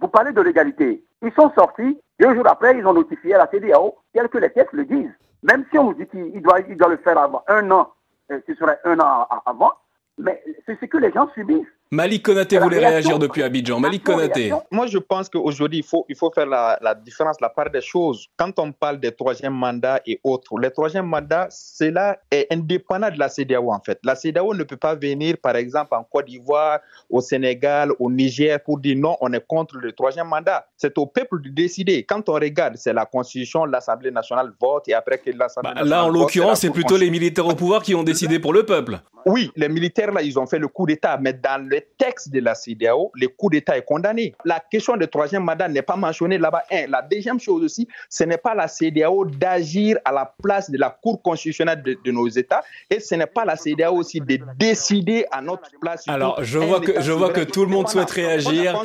[0.00, 1.02] Vous parlez de légalité.
[1.22, 4.50] Ils sont sortis, deux jours après, ils ont notifié à la CDAO, tel que les
[4.50, 5.14] textes le disent.
[5.42, 7.92] Même si on vous dit qu'il doit, il doit le faire avant un an,
[8.30, 9.72] euh, ce serait un an avant,
[10.18, 11.66] mais c'est ce que les gens subissent.
[11.90, 13.80] Malik Konaté voulait réagir depuis Abidjan.
[13.80, 14.52] Malik Konaté.
[14.70, 17.80] Moi, je pense qu'aujourd'hui, il faut, il faut faire la, la, différence, la part des
[17.80, 18.26] choses.
[18.36, 23.18] Quand on parle des troisième mandats et autres, le troisième mandat, cela est indépendant de
[23.18, 23.98] la CDAO, en fait.
[24.04, 28.60] La CDAO ne peut pas venir, par exemple, en Côte d'Ivoire, au Sénégal, au Niger,
[28.62, 30.66] pour dire non, on est contre le troisième mandat.
[30.76, 32.02] C'est au peuple de décider.
[32.04, 36.04] Quand on regarde, c'est la Constitution, l'Assemblée nationale vote, et après que l'Assemblée bah, Là,
[36.04, 38.98] en l'occurrence, c'est plutôt les militaires au pouvoir qui ont décidé pour le peuple.
[39.24, 42.40] Oui, les militaires, là, ils ont fait le coup d'État, mais dans le texte de
[42.40, 44.34] la CDAO, le coup d'État est condamné.
[44.44, 46.62] La question du troisième mandat n'est pas mentionnée là-bas.
[46.88, 50.90] La deuxième chose aussi, ce n'est pas la CDAO d'agir à la place de la
[50.90, 55.40] Cour constitutionnelle de, nos États et ce n'est pas la CDAO aussi de décider à
[55.40, 56.04] notre place.
[56.08, 58.82] Alors, je vois, que, je vois que tout le monde souhaite réagir.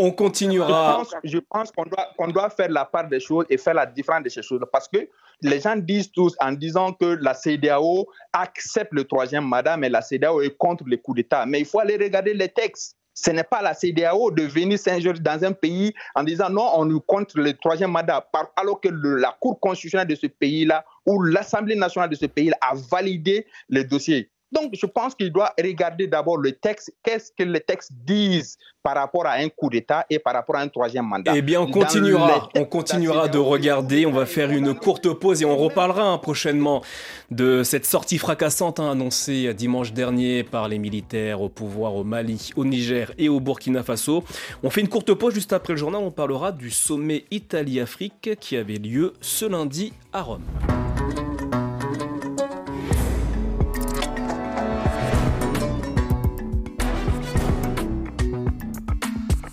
[0.00, 1.02] On continuera.
[1.24, 4.42] Je pense, qu'on doit, faire la part des choses et faire la différence de ces
[4.42, 4.60] choses.
[4.72, 5.08] Parce que
[5.42, 10.00] les gens disent tous en disant que la CDAO accepte le troisième mandat, mais la
[10.00, 11.46] CDAO est contre les coups d'État.
[11.46, 12.96] Mais il faut aller regarder les textes.
[13.12, 16.84] Ce n'est pas la CDAO de venir s'injurier dans un pays en disant non, on
[16.84, 21.74] nous contre le troisième mandat, alors que la Cour constitutionnelle de ce pays-là ou l'Assemblée
[21.74, 24.30] nationale de ce pays-là a validé le dossier.
[24.50, 28.94] Donc, je pense qu'il doit regarder d'abord le texte, qu'est-ce que les textes disent par
[28.94, 31.32] rapport à un coup d'État et par rapport à un troisième mandat?
[31.36, 34.06] Eh bien, on continuera, on continuera de regarder.
[34.06, 36.82] On va faire une courte pause et on reparlera hein, prochainement
[37.30, 42.52] de cette sortie fracassante hein, annoncée dimanche dernier par les militaires au pouvoir au Mali,
[42.56, 44.24] au Niger et au Burkina Faso.
[44.62, 46.00] On fait une courte pause juste après le journal.
[46.02, 50.42] On parlera du sommet Italie-Afrique qui avait lieu ce lundi à Rome.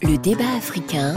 [0.08, 1.16] Le débat africain.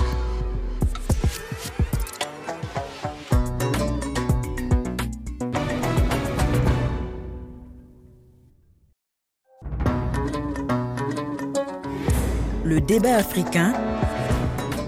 [12.64, 13.74] Le débat africain.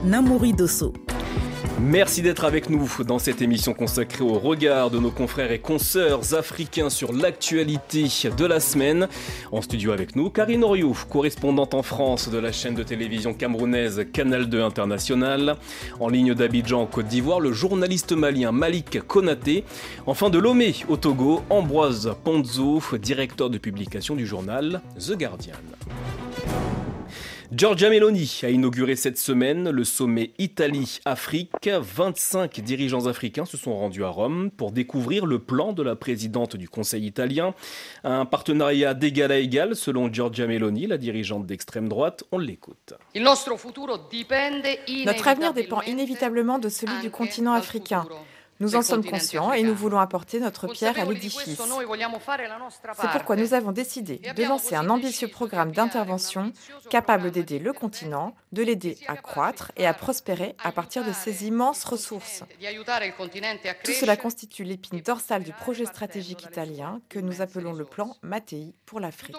[0.05, 0.95] Namouri Dosso.
[1.83, 6.35] Merci d'être avec nous dans cette émission consacrée au regard de nos confrères et consoeurs
[6.35, 9.09] africains sur l'actualité de la semaine.
[9.51, 14.07] En studio avec nous, Karine Oriou, correspondante en France de la chaîne de télévision camerounaise
[14.13, 15.57] Canal 2 International.
[16.01, 19.65] En ligne d'Abidjan, Côte d'Ivoire, le journaliste malien Malik Konaté.
[20.07, 25.55] Enfin de Lomé, au Togo, Ambroise Ponzo, directeur de publication du journal The Guardian.
[27.53, 31.69] Giorgia Meloni a inauguré cette semaine le sommet Italie-Afrique.
[31.69, 36.55] 25 dirigeants africains se sont rendus à Rome pour découvrir le plan de la présidente
[36.55, 37.53] du Conseil italien.
[38.05, 42.23] Un partenariat d'égal à égal selon Giorgia Meloni, la dirigeante d'extrême droite.
[42.31, 42.95] On l'écoute.
[43.17, 48.07] Notre avenir dépend inévitablement de celui du continent africain.
[48.61, 51.59] Nous en sommes conscients et nous voulons apporter notre pierre à l'édifice.
[51.59, 56.53] C'est pourquoi nous avons décidé de lancer un ambitieux programme d'intervention
[56.91, 61.47] capable d'aider le continent, de l'aider à croître et à prospérer à partir de ses
[61.47, 62.45] immenses ressources.
[63.83, 68.75] Tout cela constitue l'épine dorsale du projet stratégique italien que nous appelons le plan Mattei
[68.85, 69.35] pour l'Afrique.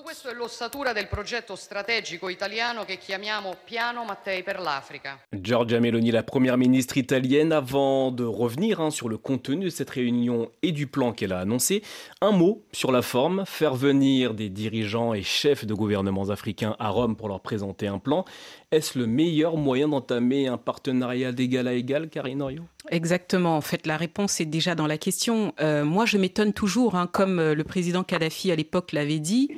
[5.33, 9.89] Giorgia Meloni, la première ministre italienne, avant de revenir hein, sur le contenu de cette
[9.89, 11.81] réunion et du plan qu'elle a annoncé.
[12.21, 16.89] Un mot sur la forme, faire venir des dirigeants et chefs de gouvernements africains à
[16.89, 18.25] Rome pour leur présenter un plan.
[18.71, 22.63] Est-ce le meilleur moyen d'entamer un partenariat d'égal à égal, Karine Orio?
[22.89, 23.57] Exactement.
[23.57, 25.53] En fait, la réponse est déjà dans la question.
[25.59, 29.49] Euh, moi, je m'étonne toujours, hein, comme euh, le président Kadhafi à l'époque l'avait dit,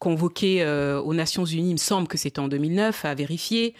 [0.00, 3.74] convoqué euh, aux Nations Unies, il me semble que c'était en 2009, à vérifier,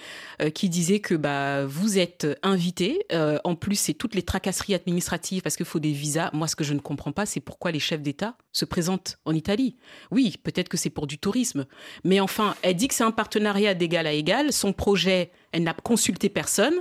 [0.55, 3.07] qui disait que bah, vous êtes invité.
[3.45, 6.31] en plus, c'est toutes les tracasseries administratives parce qu'il faut des visas.
[6.33, 9.35] Moi, ce que je ne comprends pas, c'est pourquoi les chefs d'État se présentent en
[9.35, 9.77] Italie.
[10.11, 11.67] Oui, peut-être que c'est pour du tourisme.
[12.05, 14.53] Mais enfin, elle dit que c'est un partenariat d'égal à égal.
[14.83, 16.75] Projet, elle n'a consulté personne.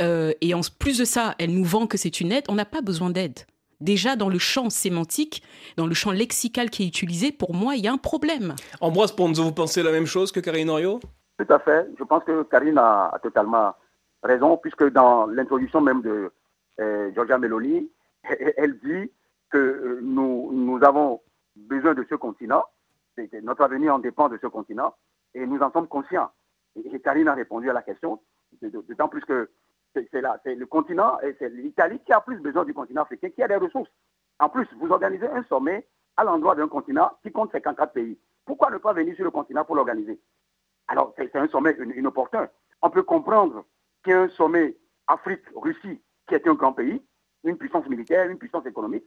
[0.00, 2.44] Euh, et en plus de ça, elle nous vend que c'est une aide.
[2.48, 3.40] On n'a pas besoin d'aide.
[3.80, 5.42] Déjà, dans le champ sémantique,
[5.76, 8.54] dans le champ lexical qui est utilisé, pour moi, il y a un problème.
[8.80, 11.00] Ambroise Ponzo, vous pensez la même chose que Karine Orio?
[11.36, 11.88] Tout à fait.
[11.98, 13.74] Je pense que Karine a, totalement
[14.22, 16.30] raison, puisque dans l'introduction même de
[16.80, 17.90] euh, Giorgia Meloni,
[18.56, 19.10] elle dit
[19.50, 21.20] que euh, nous, nous avons
[21.56, 22.64] besoin de ce continent,
[23.42, 24.94] notre avenir en dépend de ce continent,
[25.34, 26.30] et nous en sommes conscients.
[26.76, 28.20] Et Karine a répondu à la question,
[28.60, 29.50] d'autant plus que
[29.94, 33.48] c'est le continent, et c'est l'Italie qui a plus besoin du continent africain, qui a
[33.48, 33.90] des ressources.
[34.40, 38.18] En plus, vous organisez un sommet à l'endroit d'un continent qui compte 54 pays.
[38.44, 40.20] Pourquoi ne pas venir sur le continent pour l'organiser?
[40.88, 42.48] Alors, c'est un sommet inopportun.
[42.82, 43.64] On peut comprendre
[44.02, 47.00] qu'il y ait un sommet Afrique-Russie, qui est un grand pays,
[47.44, 49.04] une puissance militaire, une puissance économique,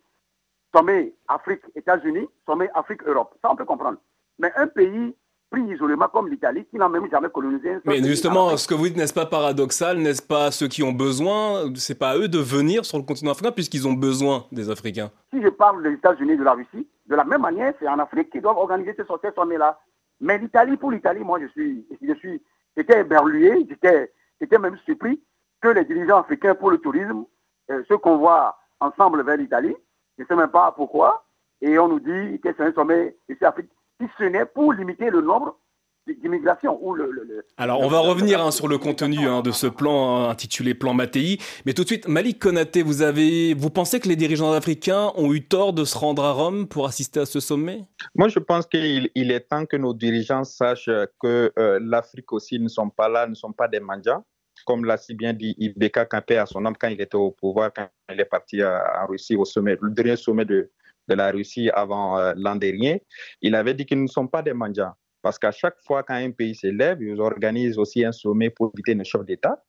[0.74, 3.38] sommet Afrique-États-Unis, sommet Afrique-Europe.
[3.42, 4.00] Ça, on peut comprendre.
[4.40, 5.16] Mais un pays
[5.50, 8.88] pris isolément comme l'Italie, qui n'a même jamais colonisé un Mais justement, ce que vous
[8.88, 12.40] dites, n'est-ce pas paradoxal N'est-ce pas ceux qui ont besoin C'est pas à eux de
[12.40, 15.12] venir sur le continent africain puisqu'ils ont besoin des Africains?
[15.34, 18.00] Si je parle des États-Unis et de la Russie, de la même manière, c'est en
[18.00, 19.04] Afrique qu'ils doivent organiser ce
[19.36, 19.80] sommet-là.
[20.20, 22.42] Mais l'Italie, pour l'Italie, moi, je suis, je suis,
[22.76, 25.22] j'étais éberlué, j'étais, même surpris
[25.62, 27.26] que les dirigeants africains pour le tourisme
[27.72, 29.76] euh, se convoient ensemble vers l'Italie.
[30.18, 31.24] Je ne sais même pas pourquoi.
[31.62, 35.10] Et on nous dit que c'est un sommet ici Afrique si ce n'est pour limiter
[35.10, 35.60] le nombre
[36.08, 36.80] d'immigration.
[36.94, 40.74] Le, Alors, on va revenir hein, sur le contenu hein, de ce plan hein, intitulé
[40.74, 41.38] Plan Mattei.
[41.66, 45.34] Mais tout de suite, Malik Konaté, vous, avez, vous pensez que les dirigeants africains ont
[45.34, 47.82] eu tort de se rendre à Rome pour assister à ce sommet?
[48.16, 50.90] Moi, je pense qu'il est temps que nos dirigeants sachent
[51.22, 54.22] que euh, l'Afrique aussi ne sont pas là, ne sont pas des mangas.
[54.66, 57.72] Comme l'a si bien dit Ibeka Kampé à son homme quand il était au pouvoir,
[57.74, 60.72] quand il est parti en Russie au sommet, le dernier sommet de,
[61.08, 63.04] de la Russie avant euh, l'an dernier,
[63.42, 64.96] il avait dit qu'ils ne sont pas des mangas.
[65.22, 69.04] Parce qu'à chaque fois qu'un pays s'élève, ils organisent aussi un sommet pour éviter une
[69.04, 69.64] chef d'État.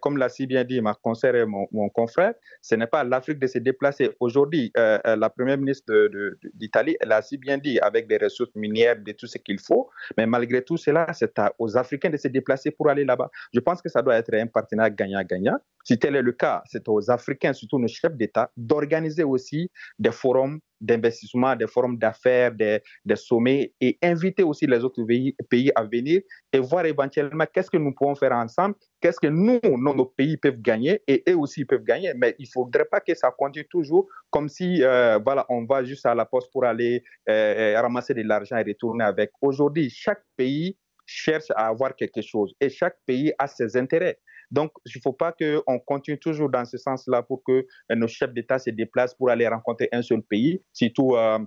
[0.00, 3.46] Comme l'a si bien dit ma conseillère et mon, confrère, ce n'est pas l'Afrique de
[3.46, 4.10] se déplacer.
[4.20, 6.10] Aujourd'hui, euh, euh, la première ministre
[6.54, 9.90] d'Italie, elle a si bien dit, avec des ressources minières, de tout ce qu'il faut,
[10.16, 13.30] mais malgré tout cela, c'est aux Africains de se déplacer pour aller là-bas.
[13.52, 15.58] Je pense que ça doit être un partenariat gagnant-gagnant.
[15.84, 20.10] Si tel est le cas, c'est aux Africains, surtout nos chefs d'État, d'organiser aussi des
[20.10, 22.80] forums d'investissement, des forums d'affaires, des,
[23.14, 25.02] sommets et inviter aussi les autres
[25.48, 28.74] pays, à venir et voir éventuellement qu'est-ce que nous pouvons faire ensemble,
[29.06, 32.12] qu'est-ce que nous, nos, pays peuvent gagner et eux aussi peuvent gagner.
[32.16, 35.84] Mais il ne faudrait pas que ça continue toujours comme si euh, voilà, on va
[35.84, 39.30] juste à la poste pour aller euh, euh, ramasser de l'argent et retourner avec.
[39.40, 44.18] Aujourd'hui, chaque pays cherche à avoir quelque chose et chaque pays a ses intérêts.
[44.50, 48.32] Donc, il ne faut pas qu'on continue toujours dans ce sens-là pour que nos chefs
[48.32, 51.38] d'État se déplacent pour aller rencontrer un seul pays, surtout euh,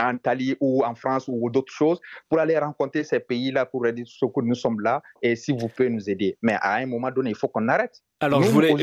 [0.00, 4.06] en Italie ou en France ou d'autres choses, pour aller rencontrer ces pays-là, pour dire
[4.06, 6.36] ce que nous sommes là et si vous pouvez nous aider.
[6.42, 8.02] Mais à un moment donné, il faut qu'on arrête.
[8.22, 8.74] Alors, je voulais,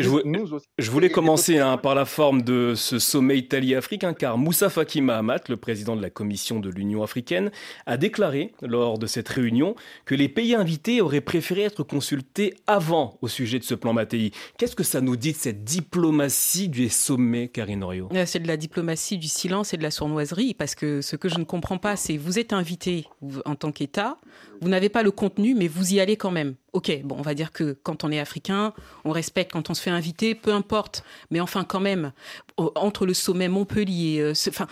[0.80, 5.42] je voulais, commencer hein, par la forme de ce sommet Italie-Afrique, car Moussa Faki Mahamat,
[5.50, 7.52] le président de la Commission de l'Union africaine,
[7.86, 13.20] a déclaré lors de cette réunion que les pays invités auraient préféré être consultés avant
[13.22, 14.32] au sujet de ce plan Mattei.
[14.58, 18.10] Qu'est-ce que ça nous dit de cette diplomatie du sommet, Karine Orio?
[18.16, 21.30] Euh, C'est de la diplomatie du silence et de la sournoiserie, parce que ce que
[21.30, 23.06] je ne comprends pas, c'est vous êtes invité
[23.46, 24.18] en tant qu'État,
[24.62, 26.56] vous n'avez pas le contenu, mais vous y allez quand même.
[26.74, 28.74] Ok, bon, on va dire que quand on est africain,
[29.06, 31.04] on respecte quand on se fait inviter, peu importe.
[31.32, 32.12] Mais enfin, quand même,
[32.58, 34.68] entre le sommet Montpellier, euh, enfin,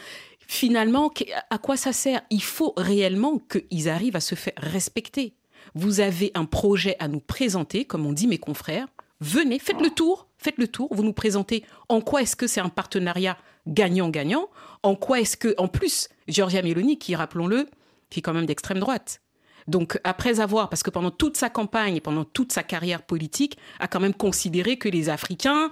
[0.47, 1.11] finalement,
[1.49, 2.21] à quoi ça sert?
[2.29, 5.35] Il faut réellement qu'ils arrivent à se faire respecter.
[5.73, 8.87] Vous avez un projet à nous présenter, comme on dit mes confrères.
[9.21, 10.89] Venez, faites le tour, faites le tour.
[10.91, 14.49] Vous nous présentez en quoi est-ce que c'est un partenariat gagnant-gagnant
[14.83, 17.67] En quoi est-ce que, en plus, Giorgia Meloni, qui, rappelons-le,
[18.09, 19.21] qui est quand même d'extrême droite,
[19.67, 23.57] donc après avoir, parce que pendant toute sa campagne et pendant toute sa carrière politique,
[23.79, 25.71] a quand même considéré que les Africains,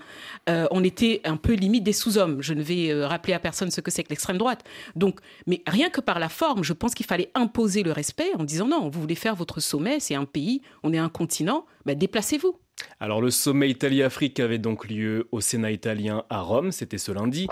[0.49, 2.41] euh, on était un peu limite des sous-hommes.
[2.41, 4.63] Je ne vais euh, rappeler à personne ce que c'est que l'extrême droite.
[4.95, 8.43] Donc, mais rien que par la forme, je pense qu'il fallait imposer le respect en
[8.43, 11.97] disant non, vous voulez faire votre sommet, c'est un pays, on est un continent, ben
[11.97, 12.55] déplacez-vous.
[12.99, 17.47] Alors le sommet Italie-Afrique avait donc lieu au Sénat italien à Rome, c'était ce lundi.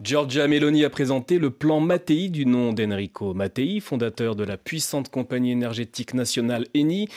[0.00, 5.10] Giorgia Meloni a présenté le plan Mattei du nom d'Enrico Mattei, fondateur de la puissante
[5.10, 7.08] compagnie énergétique nationale Eni.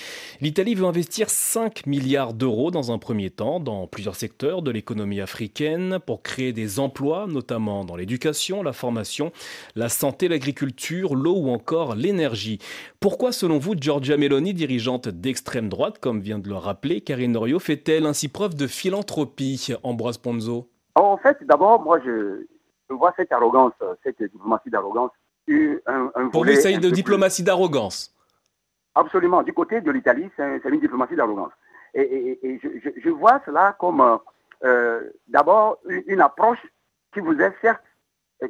[0.41, 5.21] L'Italie veut investir 5 milliards d'euros dans un premier temps dans plusieurs secteurs de l'économie
[5.21, 9.31] africaine pour créer des emplois, notamment dans l'éducation, la formation,
[9.75, 12.59] la santé, l'agriculture, l'eau ou encore l'énergie.
[12.99, 18.05] Pourquoi selon vous Giorgia Meloni, dirigeante d'extrême droite, comme vient de le rappeler Karine fait-elle
[18.05, 20.69] ainsi preuve de philanthropie, Ambroise Ponzo?
[20.95, 22.45] En fait, d'abord, moi, je,
[22.89, 25.11] vois cette arrogance, cette diplomatie d'arrogance.
[26.31, 28.15] Pour vous, il s'agit de diplomatie d'arrogance
[28.95, 29.43] Absolument.
[29.43, 31.51] Du côté de l'Italie, c'est une diplomatie d'arrogance.
[31.93, 32.59] Et,
[33.03, 34.19] je, vois cela comme
[34.63, 36.59] euh, d'abord une, approche
[37.13, 37.83] qui vous est certes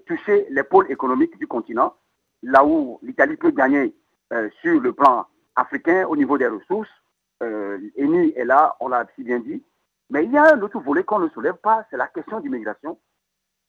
[0.07, 1.95] toucher les pôles économiques du continent,
[2.43, 3.93] là où l'Italie peut gagner
[4.33, 7.03] euh, sur le plan africain au niveau des ressources, euh,
[7.41, 9.63] Eni est là, on l'a si bien dit.
[10.09, 12.99] Mais il y a un autre volet qu'on ne soulève pas, c'est la question d'immigration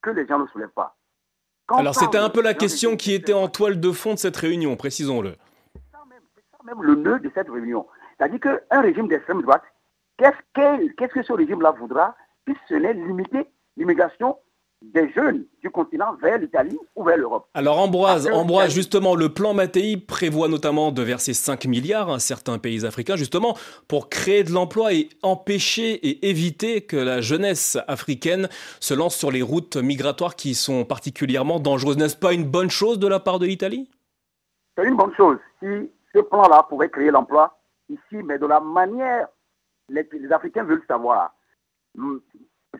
[0.02, 0.96] que les gens ne soulèvent pas.
[1.68, 4.76] Alors c'était un peu la question qui était en toile de fond de cette réunion,
[4.76, 5.34] précisons-le.
[5.74, 5.98] C'est ça,
[6.64, 7.86] même le nœud de cette réunion.
[8.16, 9.64] C'est-à-dire qu'un régime d'extrême droite,
[10.16, 14.38] qu'est-ce que ce régime-là voudra, si ce n'est limiter l'immigration
[14.82, 17.48] des jeunes du continent vers l'Italie ou vers l'Europe.
[17.54, 22.58] Alors Ambroise, Ambroise, justement, le plan Mattei prévoit notamment de verser 5 milliards à certains
[22.58, 23.56] pays africains, justement,
[23.88, 28.48] pour créer de l'emploi et empêcher et éviter que la jeunesse africaine
[28.80, 31.96] se lance sur les routes migratoires qui sont particulièrement dangereuses.
[31.96, 33.90] N'est-ce pas une bonne chose de la part de l'Italie?
[34.76, 35.38] C'est une bonne chose.
[35.60, 37.58] Si ce plan-là pouvait créer l'emploi
[37.88, 39.28] ici, mais de la manière,
[39.88, 41.32] les, les Africains veulent savoir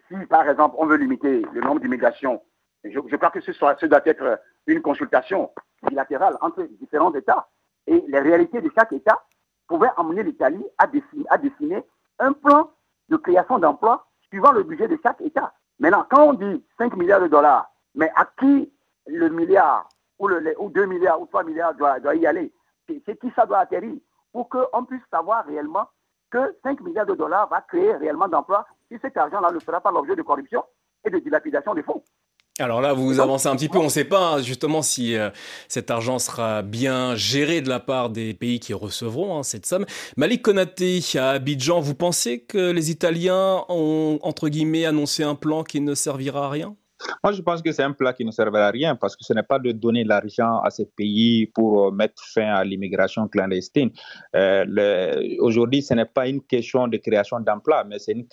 [0.09, 2.43] si, par exemple, on veut limiter le nombre d'immigrations,
[2.85, 5.51] je, crois que ce, soit, doit être une consultation
[5.89, 7.49] bilatérale entre différents États.
[7.87, 9.23] Et les réalités de chaque État
[9.69, 11.85] pouvaient amener l'Italie à dessiner, à dessiner
[12.19, 12.71] un plan
[13.09, 15.53] de création d'emplois suivant le budget de chaque État.
[15.79, 18.73] Maintenant, quand on dit 5 milliards de dollars, mais à qui
[19.07, 22.53] le milliard ou, le, ou 2 milliards ou 3 milliards doit, doit y aller?
[22.89, 23.97] C'est qui ça doit atterrir?
[24.33, 25.89] Pour qu'on puisse savoir réellement
[26.31, 29.91] que 5 milliards de dollars va créer réellement d'emplois si cet argent-là ne sera pas
[29.91, 30.63] l'objet de corruption
[31.05, 32.03] et de dilapidation des fonds.
[32.59, 33.79] Alors là, vous avancez un petit peu.
[33.79, 35.29] On ne sait pas hein, justement si euh,
[35.69, 39.85] cet argent sera bien géré de la part des pays qui recevront hein, cette somme.
[40.17, 45.65] Malik Konaté à Abidjan, vous pensez que les Italiens ont entre guillemets annoncé un plan
[45.65, 46.77] qui ne servira à rien?
[47.23, 49.33] Moi, je pense que c'est un plat qui ne servira à rien parce que ce
[49.33, 53.91] n'est pas de donner l'argent à ces pays pour euh, mettre fin à l'immigration clandestine.
[54.35, 54.65] Euh,
[55.41, 58.27] Aujourd'hui, ce n'est pas une question de création d'emplois, mais c'est une,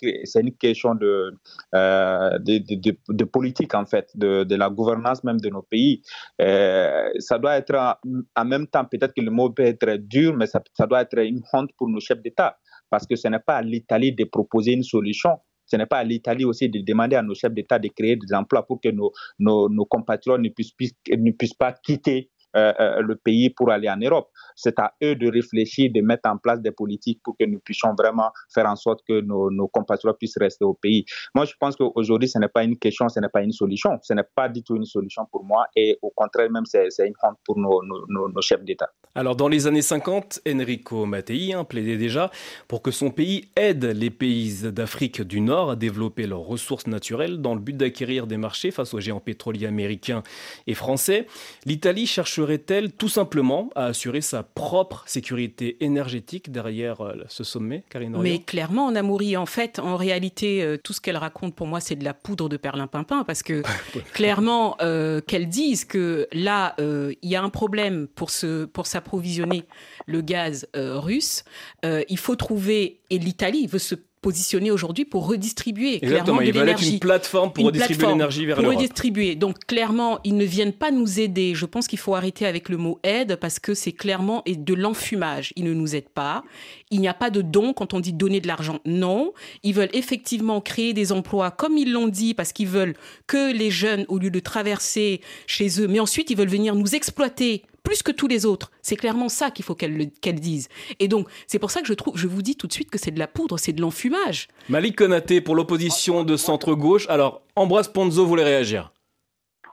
[0.56, 1.34] question de,
[1.74, 6.02] euh, de, politique, en fait, de, la gouvernance même de nos pays.
[6.38, 7.98] Ça doit être
[8.36, 11.42] en même temps, peut-être que le mot peut être dur, mais ça doit être une
[11.52, 12.56] honte pour nos chefs d'État
[12.90, 16.04] parce que ce n'est pas à l'Italie de proposer une solution ce n'est pas à
[16.04, 19.86] l'Italie aussi de demander à nos chefs d'État de créer des emplois pour que nos,
[19.86, 24.30] compatriotes ne puissent, pas quitter le pays pour aller en Europe.
[24.56, 27.94] C'est à eux de réfléchir, de mettre en place des politiques pour que nous puissions
[27.98, 31.04] vraiment faire en sorte que nos, nos compatriotes puissent rester au pays.
[31.34, 33.98] Moi, je pense qu'aujourd'hui, ce n'est pas une question, ce n'est pas une solution.
[34.02, 37.14] Ce n'est pas du tout une solution pour moi et au contraire, même, c'est une
[37.22, 38.90] honte pour nos, nos, nos chefs d'État.
[39.16, 42.32] Alors, dans les années 50, Enrico Mattei hein, plaidait déjà
[42.66, 47.40] pour que son pays aide les pays d'Afrique du Nord à développer leurs ressources naturelles
[47.40, 50.24] dans le but d'acquérir des marchés face aux géants pétroliers américains
[50.66, 51.28] et français.
[51.64, 57.84] L'Italie cherche chercherait-elle tout simplement à assurer sa propre sécurité énergétique derrière euh, ce sommet,
[57.88, 61.80] Karine Mais clairement, Namouri, en fait, en réalité, euh, tout ce qu'elle raconte pour moi,
[61.80, 63.62] c'est de la poudre de perlimpinpin, parce que
[64.12, 68.30] clairement, euh, qu'elle dise que là, il y a un problème pour,
[68.72, 69.64] pour s'approvisionner
[70.06, 71.44] le gaz russe,
[71.84, 73.94] il faut trouver, et l'Italie veut se
[74.24, 76.94] positionner aujourd'hui pour redistribuer clairement de l'énergie.
[76.94, 79.34] une plateforme pour redistribuer l'énergie vers Pour redistribuer.
[79.34, 81.54] Donc clairement, ils ne viennent pas nous aider.
[81.54, 85.52] Je pense qu'il faut arrêter avec le mot aide parce que c'est clairement de l'enfumage.
[85.56, 86.42] Ils ne nous aident pas.
[86.90, 88.80] Il n'y a pas de don quand on dit donner de l'argent.
[88.86, 92.94] Non, ils veulent effectivement créer des emplois comme ils l'ont dit parce qu'ils veulent
[93.26, 96.94] que les jeunes, au lieu de traverser chez eux, mais ensuite ils veulent venir nous
[96.94, 98.72] exploiter plus que tous les autres.
[98.82, 100.68] C'est clairement ça qu'il faut qu'elle qu'elle dise.
[100.98, 102.98] Et donc, c'est pour ça que je trouve, je vous dis tout de suite que
[102.98, 104.48] c'est de la poudre, c'est de l'enfumage.
[104.68, 107.08] Malik Konaté pour l'opposition de centre-gauche.
[107.08, 108.92] Alors, Ambroise Ponzo voulait réagir?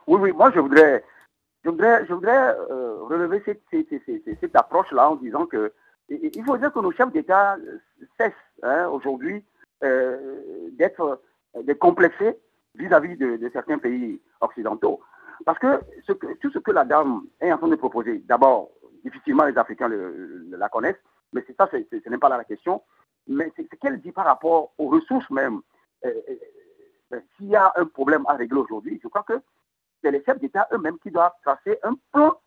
[0.06, 1.04] Oui, oui, moi je voudrais,
[1.64, 3.62] je voudrais, je voudrais euh, relever cette,
[4.40, 5.72] cette, approche-là en disant que
[6.08, 7.56] il faut dire que nos chefs d'État
[8.18, 9.42] cessent hein, aujourd'hui
[9.82, 10.16] euh,
[10.72, 11.22] d'être
[11.78, 12.36] complexés
[12.74, 15.00] vis-à-vis de, de certains pays occidentaux.
[15.44, 15.80] Parce que,
[16.40, 18.70] tout ce que la dame est en train de proposer, d'abord,
[19.04, 21.02] difficilement les Africains la connaissent,
[21.32, 22.82] mais c'est ça, ce n'est pas là la question.
[23.26, 25.60] Mais ce qu'elle dit par rapport aux ressources même.
[26.04, 26.34] Euh, euh,
[27.14, 29.40] euh, s'il y a un problème à régler aujourd'hui, je crois que
[30.02, 32.40] c'est les chefs d'État eux-mêmes qui doivent tracer un plan,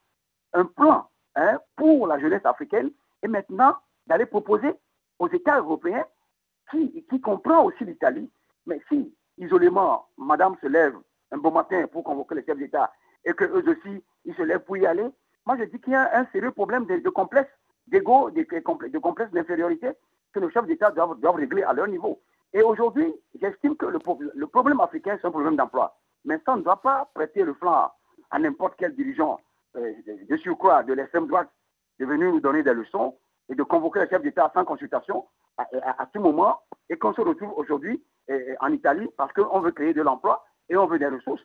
[0.54, 2.92] un plan hein, pour la jeunesse africaine
[3.24, 3.78] et maintenant
[4.08, 4.74] d'aller proposer
[5.20, 6.06] aux États européens
[6.72, 8.30] qui, qui comprend aussi l'Italie.
[8.66, 10.98] Mais si, isolément, Madame se lève
[11.32, 12.92] un bon matin pour convoquer les chefs d'État
[13.26, 15.06] et qu'eux aussi, ils se lèvent pour y aller,
[15.46, 17.52] moi je dis qu'il y a un sérieux problème de, complexe
[17.88, 19.92] d'ego, de, de, complexe d'infériorité
[20.34, 22.22] que les chefs d'État doivent, régler à leur niveau.
[22.54, 24.00] Et aujourd'hui, j'estime que le,
[24.34, 25.98] le, problème africain, c'est un problème d'emploi.
[26.24, 27.92] Mais ça ne doit pas prêter le flanc
[28.32, 29.40] à n'importe quel dirigeant
[29.76, 29.94] euh,
[30.30, 31.50] de surcroît de l'extrême droite
[32.00, 33.18] de venir nous donner des leçons
[33.50, 35.26] et de convoquer les chefs d'État sans consultation
[35.58, 35.66] à,
[36.02, 39.94] à, tout moment et qu'on se retrouve aujourd'hui euh, en Italie parce qu'on veut créer
[39.94, 41.42] de l'emploi et on veut des ressources.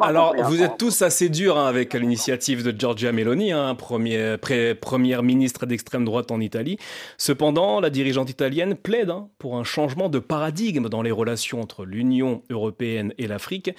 [0.00, 4.36] Alors, vous êtes tous assez durs hein, avec l'initiative de Giorgia Meloni, hein, premier,
[4.80, 6.78] première ministre d'extrême droite en Italie.
[7.18, 11.84] Cependant, la dirigeante italienne plaide hein, pour un changement de paradigme dans les relations entre
[11.84, 13.70] l'Union européenne et l'Afrique.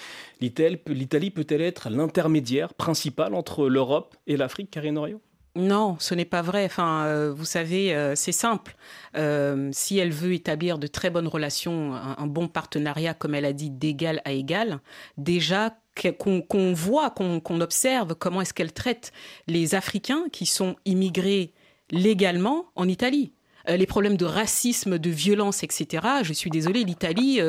[0.41, 5.21] L'Italie peut-elle être l'intermédiaire principal entre l'Europe et l'Afrique, Karine Orio
[5.58, 6.65] non, ce n'est pas vrai.
[6.65, 8.76] Enfin, euh, vous savez, euh, c'est simple.
[9.15, 13.54] Euh, si elle veut établir de très bonnes relations, un, bon partenariat, comme elle a
[13.54, 14.80] dit, d'égal à égal,
[15.17, 15.76] déjà
[16.20, 19.12] qu'on voit, qu'on observe comment est-ce qu'elle traite
[19.48, 21.54] les Africains qui sont immigrés
[21.89, 23.34] légalement en Italie
[23.70, 26.08] les problèmes de racisme, de violence, etc.
[26.24, 27.41] Je suis désolée, l'Italie,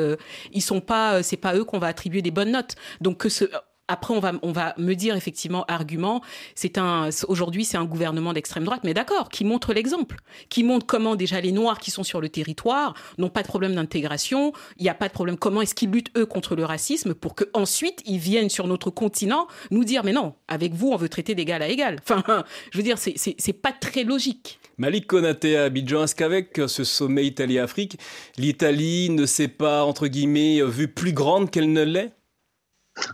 [0.51, 2.75] ils sont pas, c'est pas eux qu'on va attribuer des bonnes notes.
[2.99, 3.45] Donc que ce,
[3.89, 6.21] après, on va, on va me dire effectivement, argument,
[6.53, 10.85] c'est un, aujourd'hui, c'est un gouvernement d'extrême droite, mais d'accord, qui montre l'exemple, qui montre
[10.85, 14.83] comment déjà les Noirs qui sont sur le territoire n'ont pas de problème d'intégration, il
[14.83, 15.37] n'y a pas de problème.
[15.37, 18.91] Comment est-ce qu'ils luttent eux contre le racisme pour que ensuite ils viennent sur notre
[18.91, 21.99] continent nous dire, mais non, avec vous, on veut traiter d'égal à égal.
[22.09, 24.59] Enfin, je veux dire, c'est, c'est, pas très logique.
[24.77, 27.97] Malik Konaté à Abidjan, est-ce qu'avec ce sommet Italie-Afrique,
[28.37, 32.18] l'Italie ne s'est pas, entre guillemets, vue plus grande qu'elle ne l'est?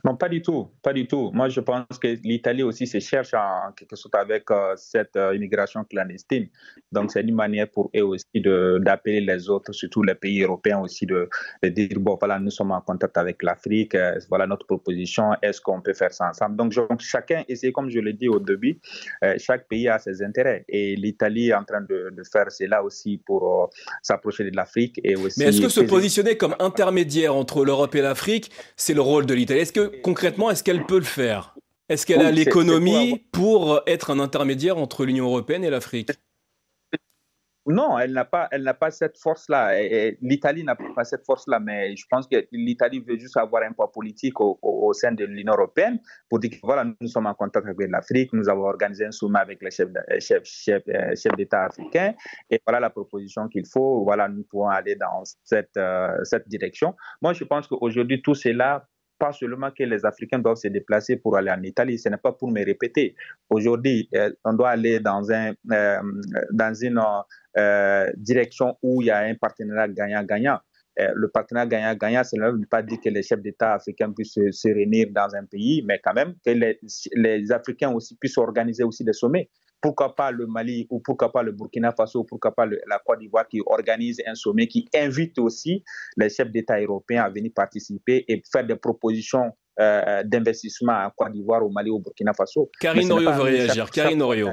[0.04, 1.32] Non, pas du tout, pas du tout.
[1.34, 5.36] Moi, je pense que l'Italie aussi se cherche en quelque sorte avec euh, cette euh,
[5.36, 6.48] immigration clandestine.
[6.92, 11.06] Donc, c'est une manière pour eux aussi d'appeler les autres, surtout les pays européens aussi,
[11.06, 11.30] de,
[11.64, 15.82] dire, bon, voilà, nous sommes en contact avec l'Afrique, euh, voilà notre proposition, est-ce qu'on
[15.82, 16.56] peut faire ça ensemble?
[16.56, 18.80] Donc, chacun essaie, comme je l'ai dit au début,
[19.38, 20.66] chaque pays a ses intérêts.
[20.70, 23.70] Et l'Italie est en train de, de faire cela aussi pour
[24.02, 25.00] s'approcher de l'Afrique.
[25.04, 25.40] et aussi.
[25.40, 29.34] Mais est-ce que se positionner comme intermédiaire entre l'Europe et l'Afrique, c'est le rôle de
[29.34, 29.62] l'Italie?
[29.76, 31.56] Que concrètement, est-ce qu'elle peut le faire?
[31.90, 36.12] Est-ce qu'elle a l'économie pour être un intermédiaire entre l'Union européenne et l'Afrique?
[37.68, 39.72] Non, elle n'a pas, elle n'a pas cette force-là.
[40.22, 43.92] L'Italie n'a pas cette force-là, mais je pense que l'Italie veut juste avoir un poids
[43.92, 47.90] politique au, sein de l'Union européenne pour dire que voilà, nous sommes en contact avec
[47.90, 52.14] l'Afrique, nous avons organisé un sommet avec les chefs, chefs, chefs, euh, chefs d'État africains,
[52.52, 54.04] et voilà la proposition qu'il faut.
[54.04, 56.96] Voilà, nous pouvons aller dans cette, euh, cette direction.
[57.20, 61.38] Moi, je pense qu'aujourd'hui, tout cela pas seulement que les Africains doivent se déplacer pour
[61.38, 63.16] aller en Italie, ce n'est pas pour me répéter.
[63.50, 66.00] Aujourd'hui, euh, on doit aller dans, un, euh,
[66.52, 67.02] dans une
[67.58, 70.60] euh, direction où il y a un partenariat gagnant-gagnant.
[70.98, 74.68] le partenariat gagnant-gagnant, cela ne veut pas dire que les chefs d'État africains puissent se,
[74.68, 76.80] réunir dans un pays, mais quand même que les,
[77.14, 79.50] les Africains aussi puissent organiser aussi des sommets
[79.82, 83.48] pourquoi pas le Mali ou pourquoi pas le Burkina Faso, pourquoi pas la Côte d'Ivoire
[83.48, 85.84] qui organise un sommet qui invite aussi
[86.18, 91.64] les chefs d'État européens à venir participer et faire des propositions d'investissement en Côte d'Ivoire,
[91.64, 92.72] au Mali, au Burkina Faso.
[92.80, 93.90] Karine Orio veut réagir.
[93.92, 94.50] Karine Orio.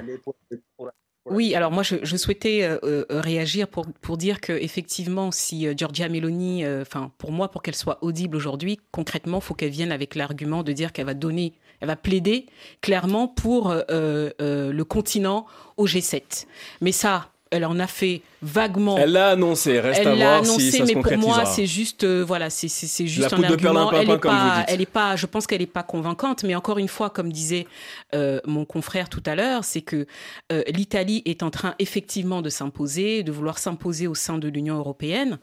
[1.25, 5.75] Oui, alors moi je, souhaitais euh, euh, réagir pour, pour dire que effectivement si euh,
[5.77, 10.17] Giorgia Meloni, enfin pour moi pour qu'elle soit audible aujourd'hui, concrètement faut qu'elle vienne avec
[10.17, 11.53] l'argument de dire qu'elle va donner,
[11.83, 12.47] elle va plaider
[12.81, 15.45] clairement pour le continent
[15.77, 16.47] au G7.
[16.81, 18.97] Mais ça, elle en a fait vaguement.
[18.97, 21.67] Elle l'a annoncé, reste elle à voir annoncé, si ça mais se pour moi, c'est
[21.67, 22.69] juste, euh, voilà, c'est
[23.07, 23.93] juste un argument.
[23.93, 26.89] Elle est pas, elle est pas, je pense qu'elle n'est pas convaincante, mais encore une
[26.89, 27.67] fois, comme disait
[28.15, 30.07] euh, mon confrère tout à l'heure, c'est que
[30.51, 34.79] euh, l'Italie est en train effectivement de s'imposer, de vouloir s'imposer au sein de l'Union
[34.79, 35.39] européenne.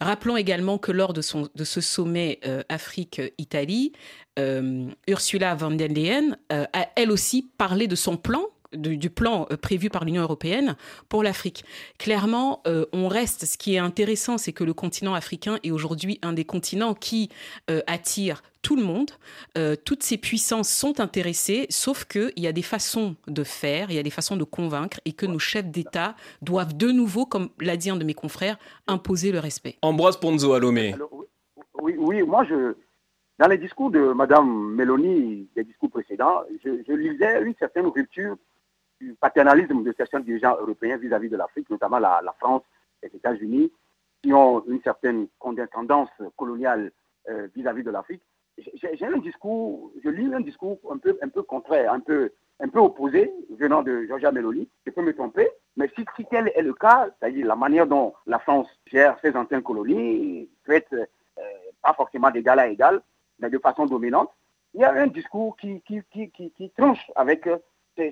[0.00, 3.92] Rappelons également que lors de, son, de ce sommet Afrique-Italie,
[5.08, 9.90] Ursula von der Leyen a elle aussi parlé de son plan du, plan euh, prévu
[9.90, 10.76] par l'Union européenne
[11.08, 11.64] pour l'Afrique.
[11.98, 13.44] Clairement, euh, on reste.
[13.44, 17.30] Ce qui est intéressant, c'est que le continent africain est aujourd'hui un des continents qui
[17.70, 19.10] euh, attire tout le monde.
[19.86, 23.98] toutes ces puissances sont intéressées, sauf qu'il y a des façons de faire, il y
[23.98, 27.78] a des façons de convaincre, et que nos chefs d'État doivent de nouveau, comme l'a
[27.78, 29.78] dit un de mes confrères, imposer le respect.
[29.80, 30.94] Ambroise Ponzo Alomé.
[31.80, 32.74] Oui, oui, moi je,
[33.38, 38.36] dans les discours de Mme Meloni, les discours précédents, je, je lisais une certaine rupture
[39.00, 42.62] du paternalisme de certains dirigeants européens vis-à-vis de l'Afrique, notamment la, France,
[43.02, 43.72] les États-Unis,
[44.22, 46.92] qui ont une certaine condescendance coloniale
[47.28, 48.22] euh, vis-à-vis de l'Afrique.
[48.58, 52.30] J'ai un discours, je lis un discours un peu, un peu contraire, un peu,
[52.60, 54.68] un peu opposé venant de Georgia Meloni.
[54.84, 58.12] Je peux me tromper, mais si, si tel est le cas, c'est-à-dire la manière dont
[58.26, 61.42] la France gère ses anciennes colonies être euh,
[61.82, 63.00] pas forcément d'égal à égal,
[63.38, 64.30] mais de façon dominante,
[64.74, 67.48] il y a un discours qui, qui, qui, qui, qui tranche avec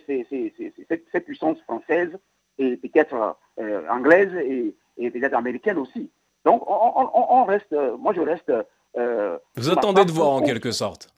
[0.07, 2.19] cette puissance française
[2.59, 4.75] et peut-être euh, anglaise et,
[5.11, 6.11] peut-être américaine aussi.
[6.45, 8.53] Donc on, reste, moi je reste...
[8.97, 11.09] Euh, Vous attendez de voir en quelque sorte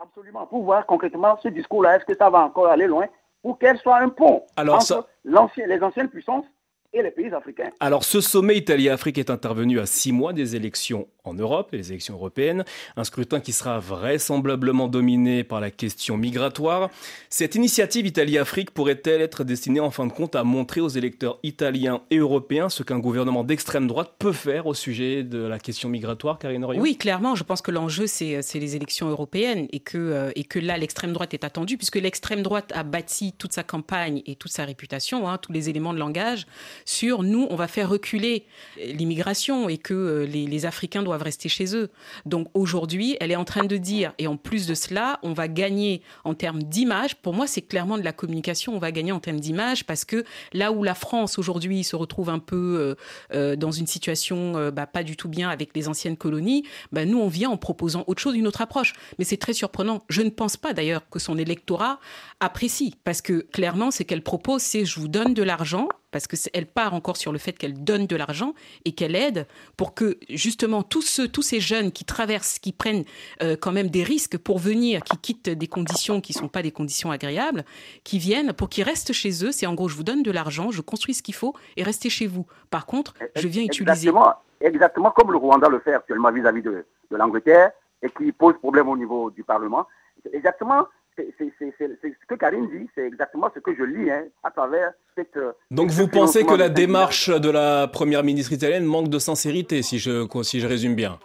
[0.00, 3.06] Absolument, pour voir concrètement ce discours-là, est-ce que ça va encore aller loin
[3.42, 6.44] pour qu'elle soit un pont Alors, entre les anciennes puissances
[6.92, 7.70] et les pays africains?
[7.80, 12.14] Alors ce sommet Italie-Afrique est intervenu à six mois des élections en Europe, les élections
[12.14, 12.64] européennes,
[12.96, 16.90] un scrutin qui sera vraisemblablement dominé par la question migratoire.
[17.30, 22.02] Cette initiative Italie-Afrique pourrait-elle être destinée en fin de compte à montrer aux électeurs italiens
[22.10, 26.40] et européens ce qu'un gouvernement d'extrême droite peut faire au sujet de la question migratoire,
[26.40, 30.32] Karine Orion Oui, clairement, je pense que l'enjeu c'est les élections européennes et que, euh,
[30.34, 34.22] et que là l'extrême droite est attendue puisque l'extrême droite a bâti toute sa campagne
[34.26, 36.46] et toute sa réputation, hein, tous les éléments de langage
[36.84, 38.44] sur nous, on va faire reculer
[38.76, 41.90] l'immigration et que euh, les, les Africains doivent rester chez eux.
[42.26, 45.48] Donc aujourd'hui, elle est en train de dire, et en plus de cela, on va
[45.48, 47.16] gagner en termes d'image.
[47.16, 48.74] Pour moi, c'est clairement de la communication.
[48.74, 52.30] On va gagner en termes d'image parce que là où la France aujourd'hui se retrouve
[52.30, 52.94] un peu euh,
[53.34, 57.04] euh, dans une situation euh, bah, pas du tout bien avec les anciennes colonies, bah,
[57.04, 58.92] nous on vient en proposant autre chose, une autre approche.
[59.18, 60.02] Mais c'est très surprenant.
[60.08, 61.98] Je ne pense pas d'ailleurs que son électorat
[62.40, 66.66] apprécie parce que clairement, ce qu'elle propose, c'est je vous donne de l'argent parce qu'elle
[66.66, 68.54] part encore sur le fait qu'elle donne de l'argent
[68.84, 69.46] et qu'elle aide
[69.76, 73.04] pour que justement tous ceux, tous ces jeunes qui traversent, qui prennent
[73.42, 76.62] euh, quand même des risques pour venir, qui quittent des conditions qui ne sont pas
[76.62, 77.64] des conditions agréables,
[78.04, 79.50] qui viennent pour qu'ils restent chez eux.
[79.50, 82.10] C'est en gros, je vous donne de l'argent, je construis ce qu'il faut et restez
[82.10, 82.46] chez vous.
[82.70, 84.12] Par contre, je viens utiliser.
[84.60, 88.88] Exactement, comme le Rwanda le fait actuellement vis-à-vis de, de l'Angleterre et qui pose problème
[88.88, 89.88] au niveau du Parlement.
[90.32, 90.86] Exactement
[91.16, 95.36] ce que Karine dit, c'est exactement ce que je lis hein, à travers cette.
[95.36, 99.82] Euh, Donc vous pensez que la démarche de la première ministre italienne manque de sincérité,
[99.82, 101.18] si je, si je résume bien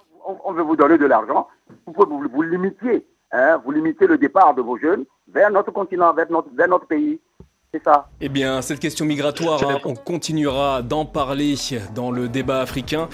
[0.43, 1.47] on, veut vous donner de l'argent,
[1.85, 6.13] vous, vous, vous limitiez, hein, vous limitez le départ de vos jeunes vers notre continent,
[6.13, 7.19] vers notre, vers notre pays.
[8.21, 11.55] Eh bien, cette question migratoire, hein, on continuera d'en parler
[11.95, 13.09] dans le débat africain.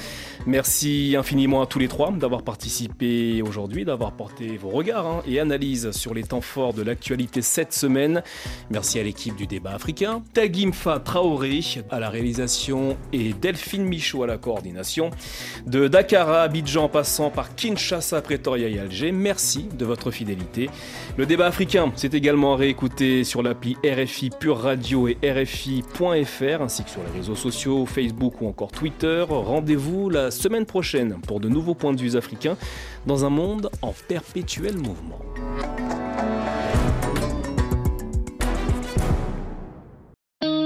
[0.45, 5.39] Merci infiniment à tous les trois d'avoir participé aujourd'hui, d'avoir porté vos regards hein, et
[5.39, 8.23] analyses sur les temps forts de l'actualité cette semaine.
[8.69, 14.27] Merci à l'équipe du débat africain, Tagimfa Traoré à la réalisation et Delphine Michaud à
[14.27, 15.11] la coordination.
[15.65, 20.69] De Dakar à Abidjan passant par Kinshasa, Pretoria et Alger, merci de votre fidélité.
[21.17, 26.89] Le débat africain, c'est également réécouté sur l'appli RFI Pure Radio et RFI.fr ainsi que
[26.89, 29.25] sur les réseaux sociaux, Facebook ou encore Twitter.
[29.27, 32.57] Rendez-vous la semaine prochaine pour de nouveaux points de vue africains
[33.05, 35.19] dans un monde en perpétuel mouvement.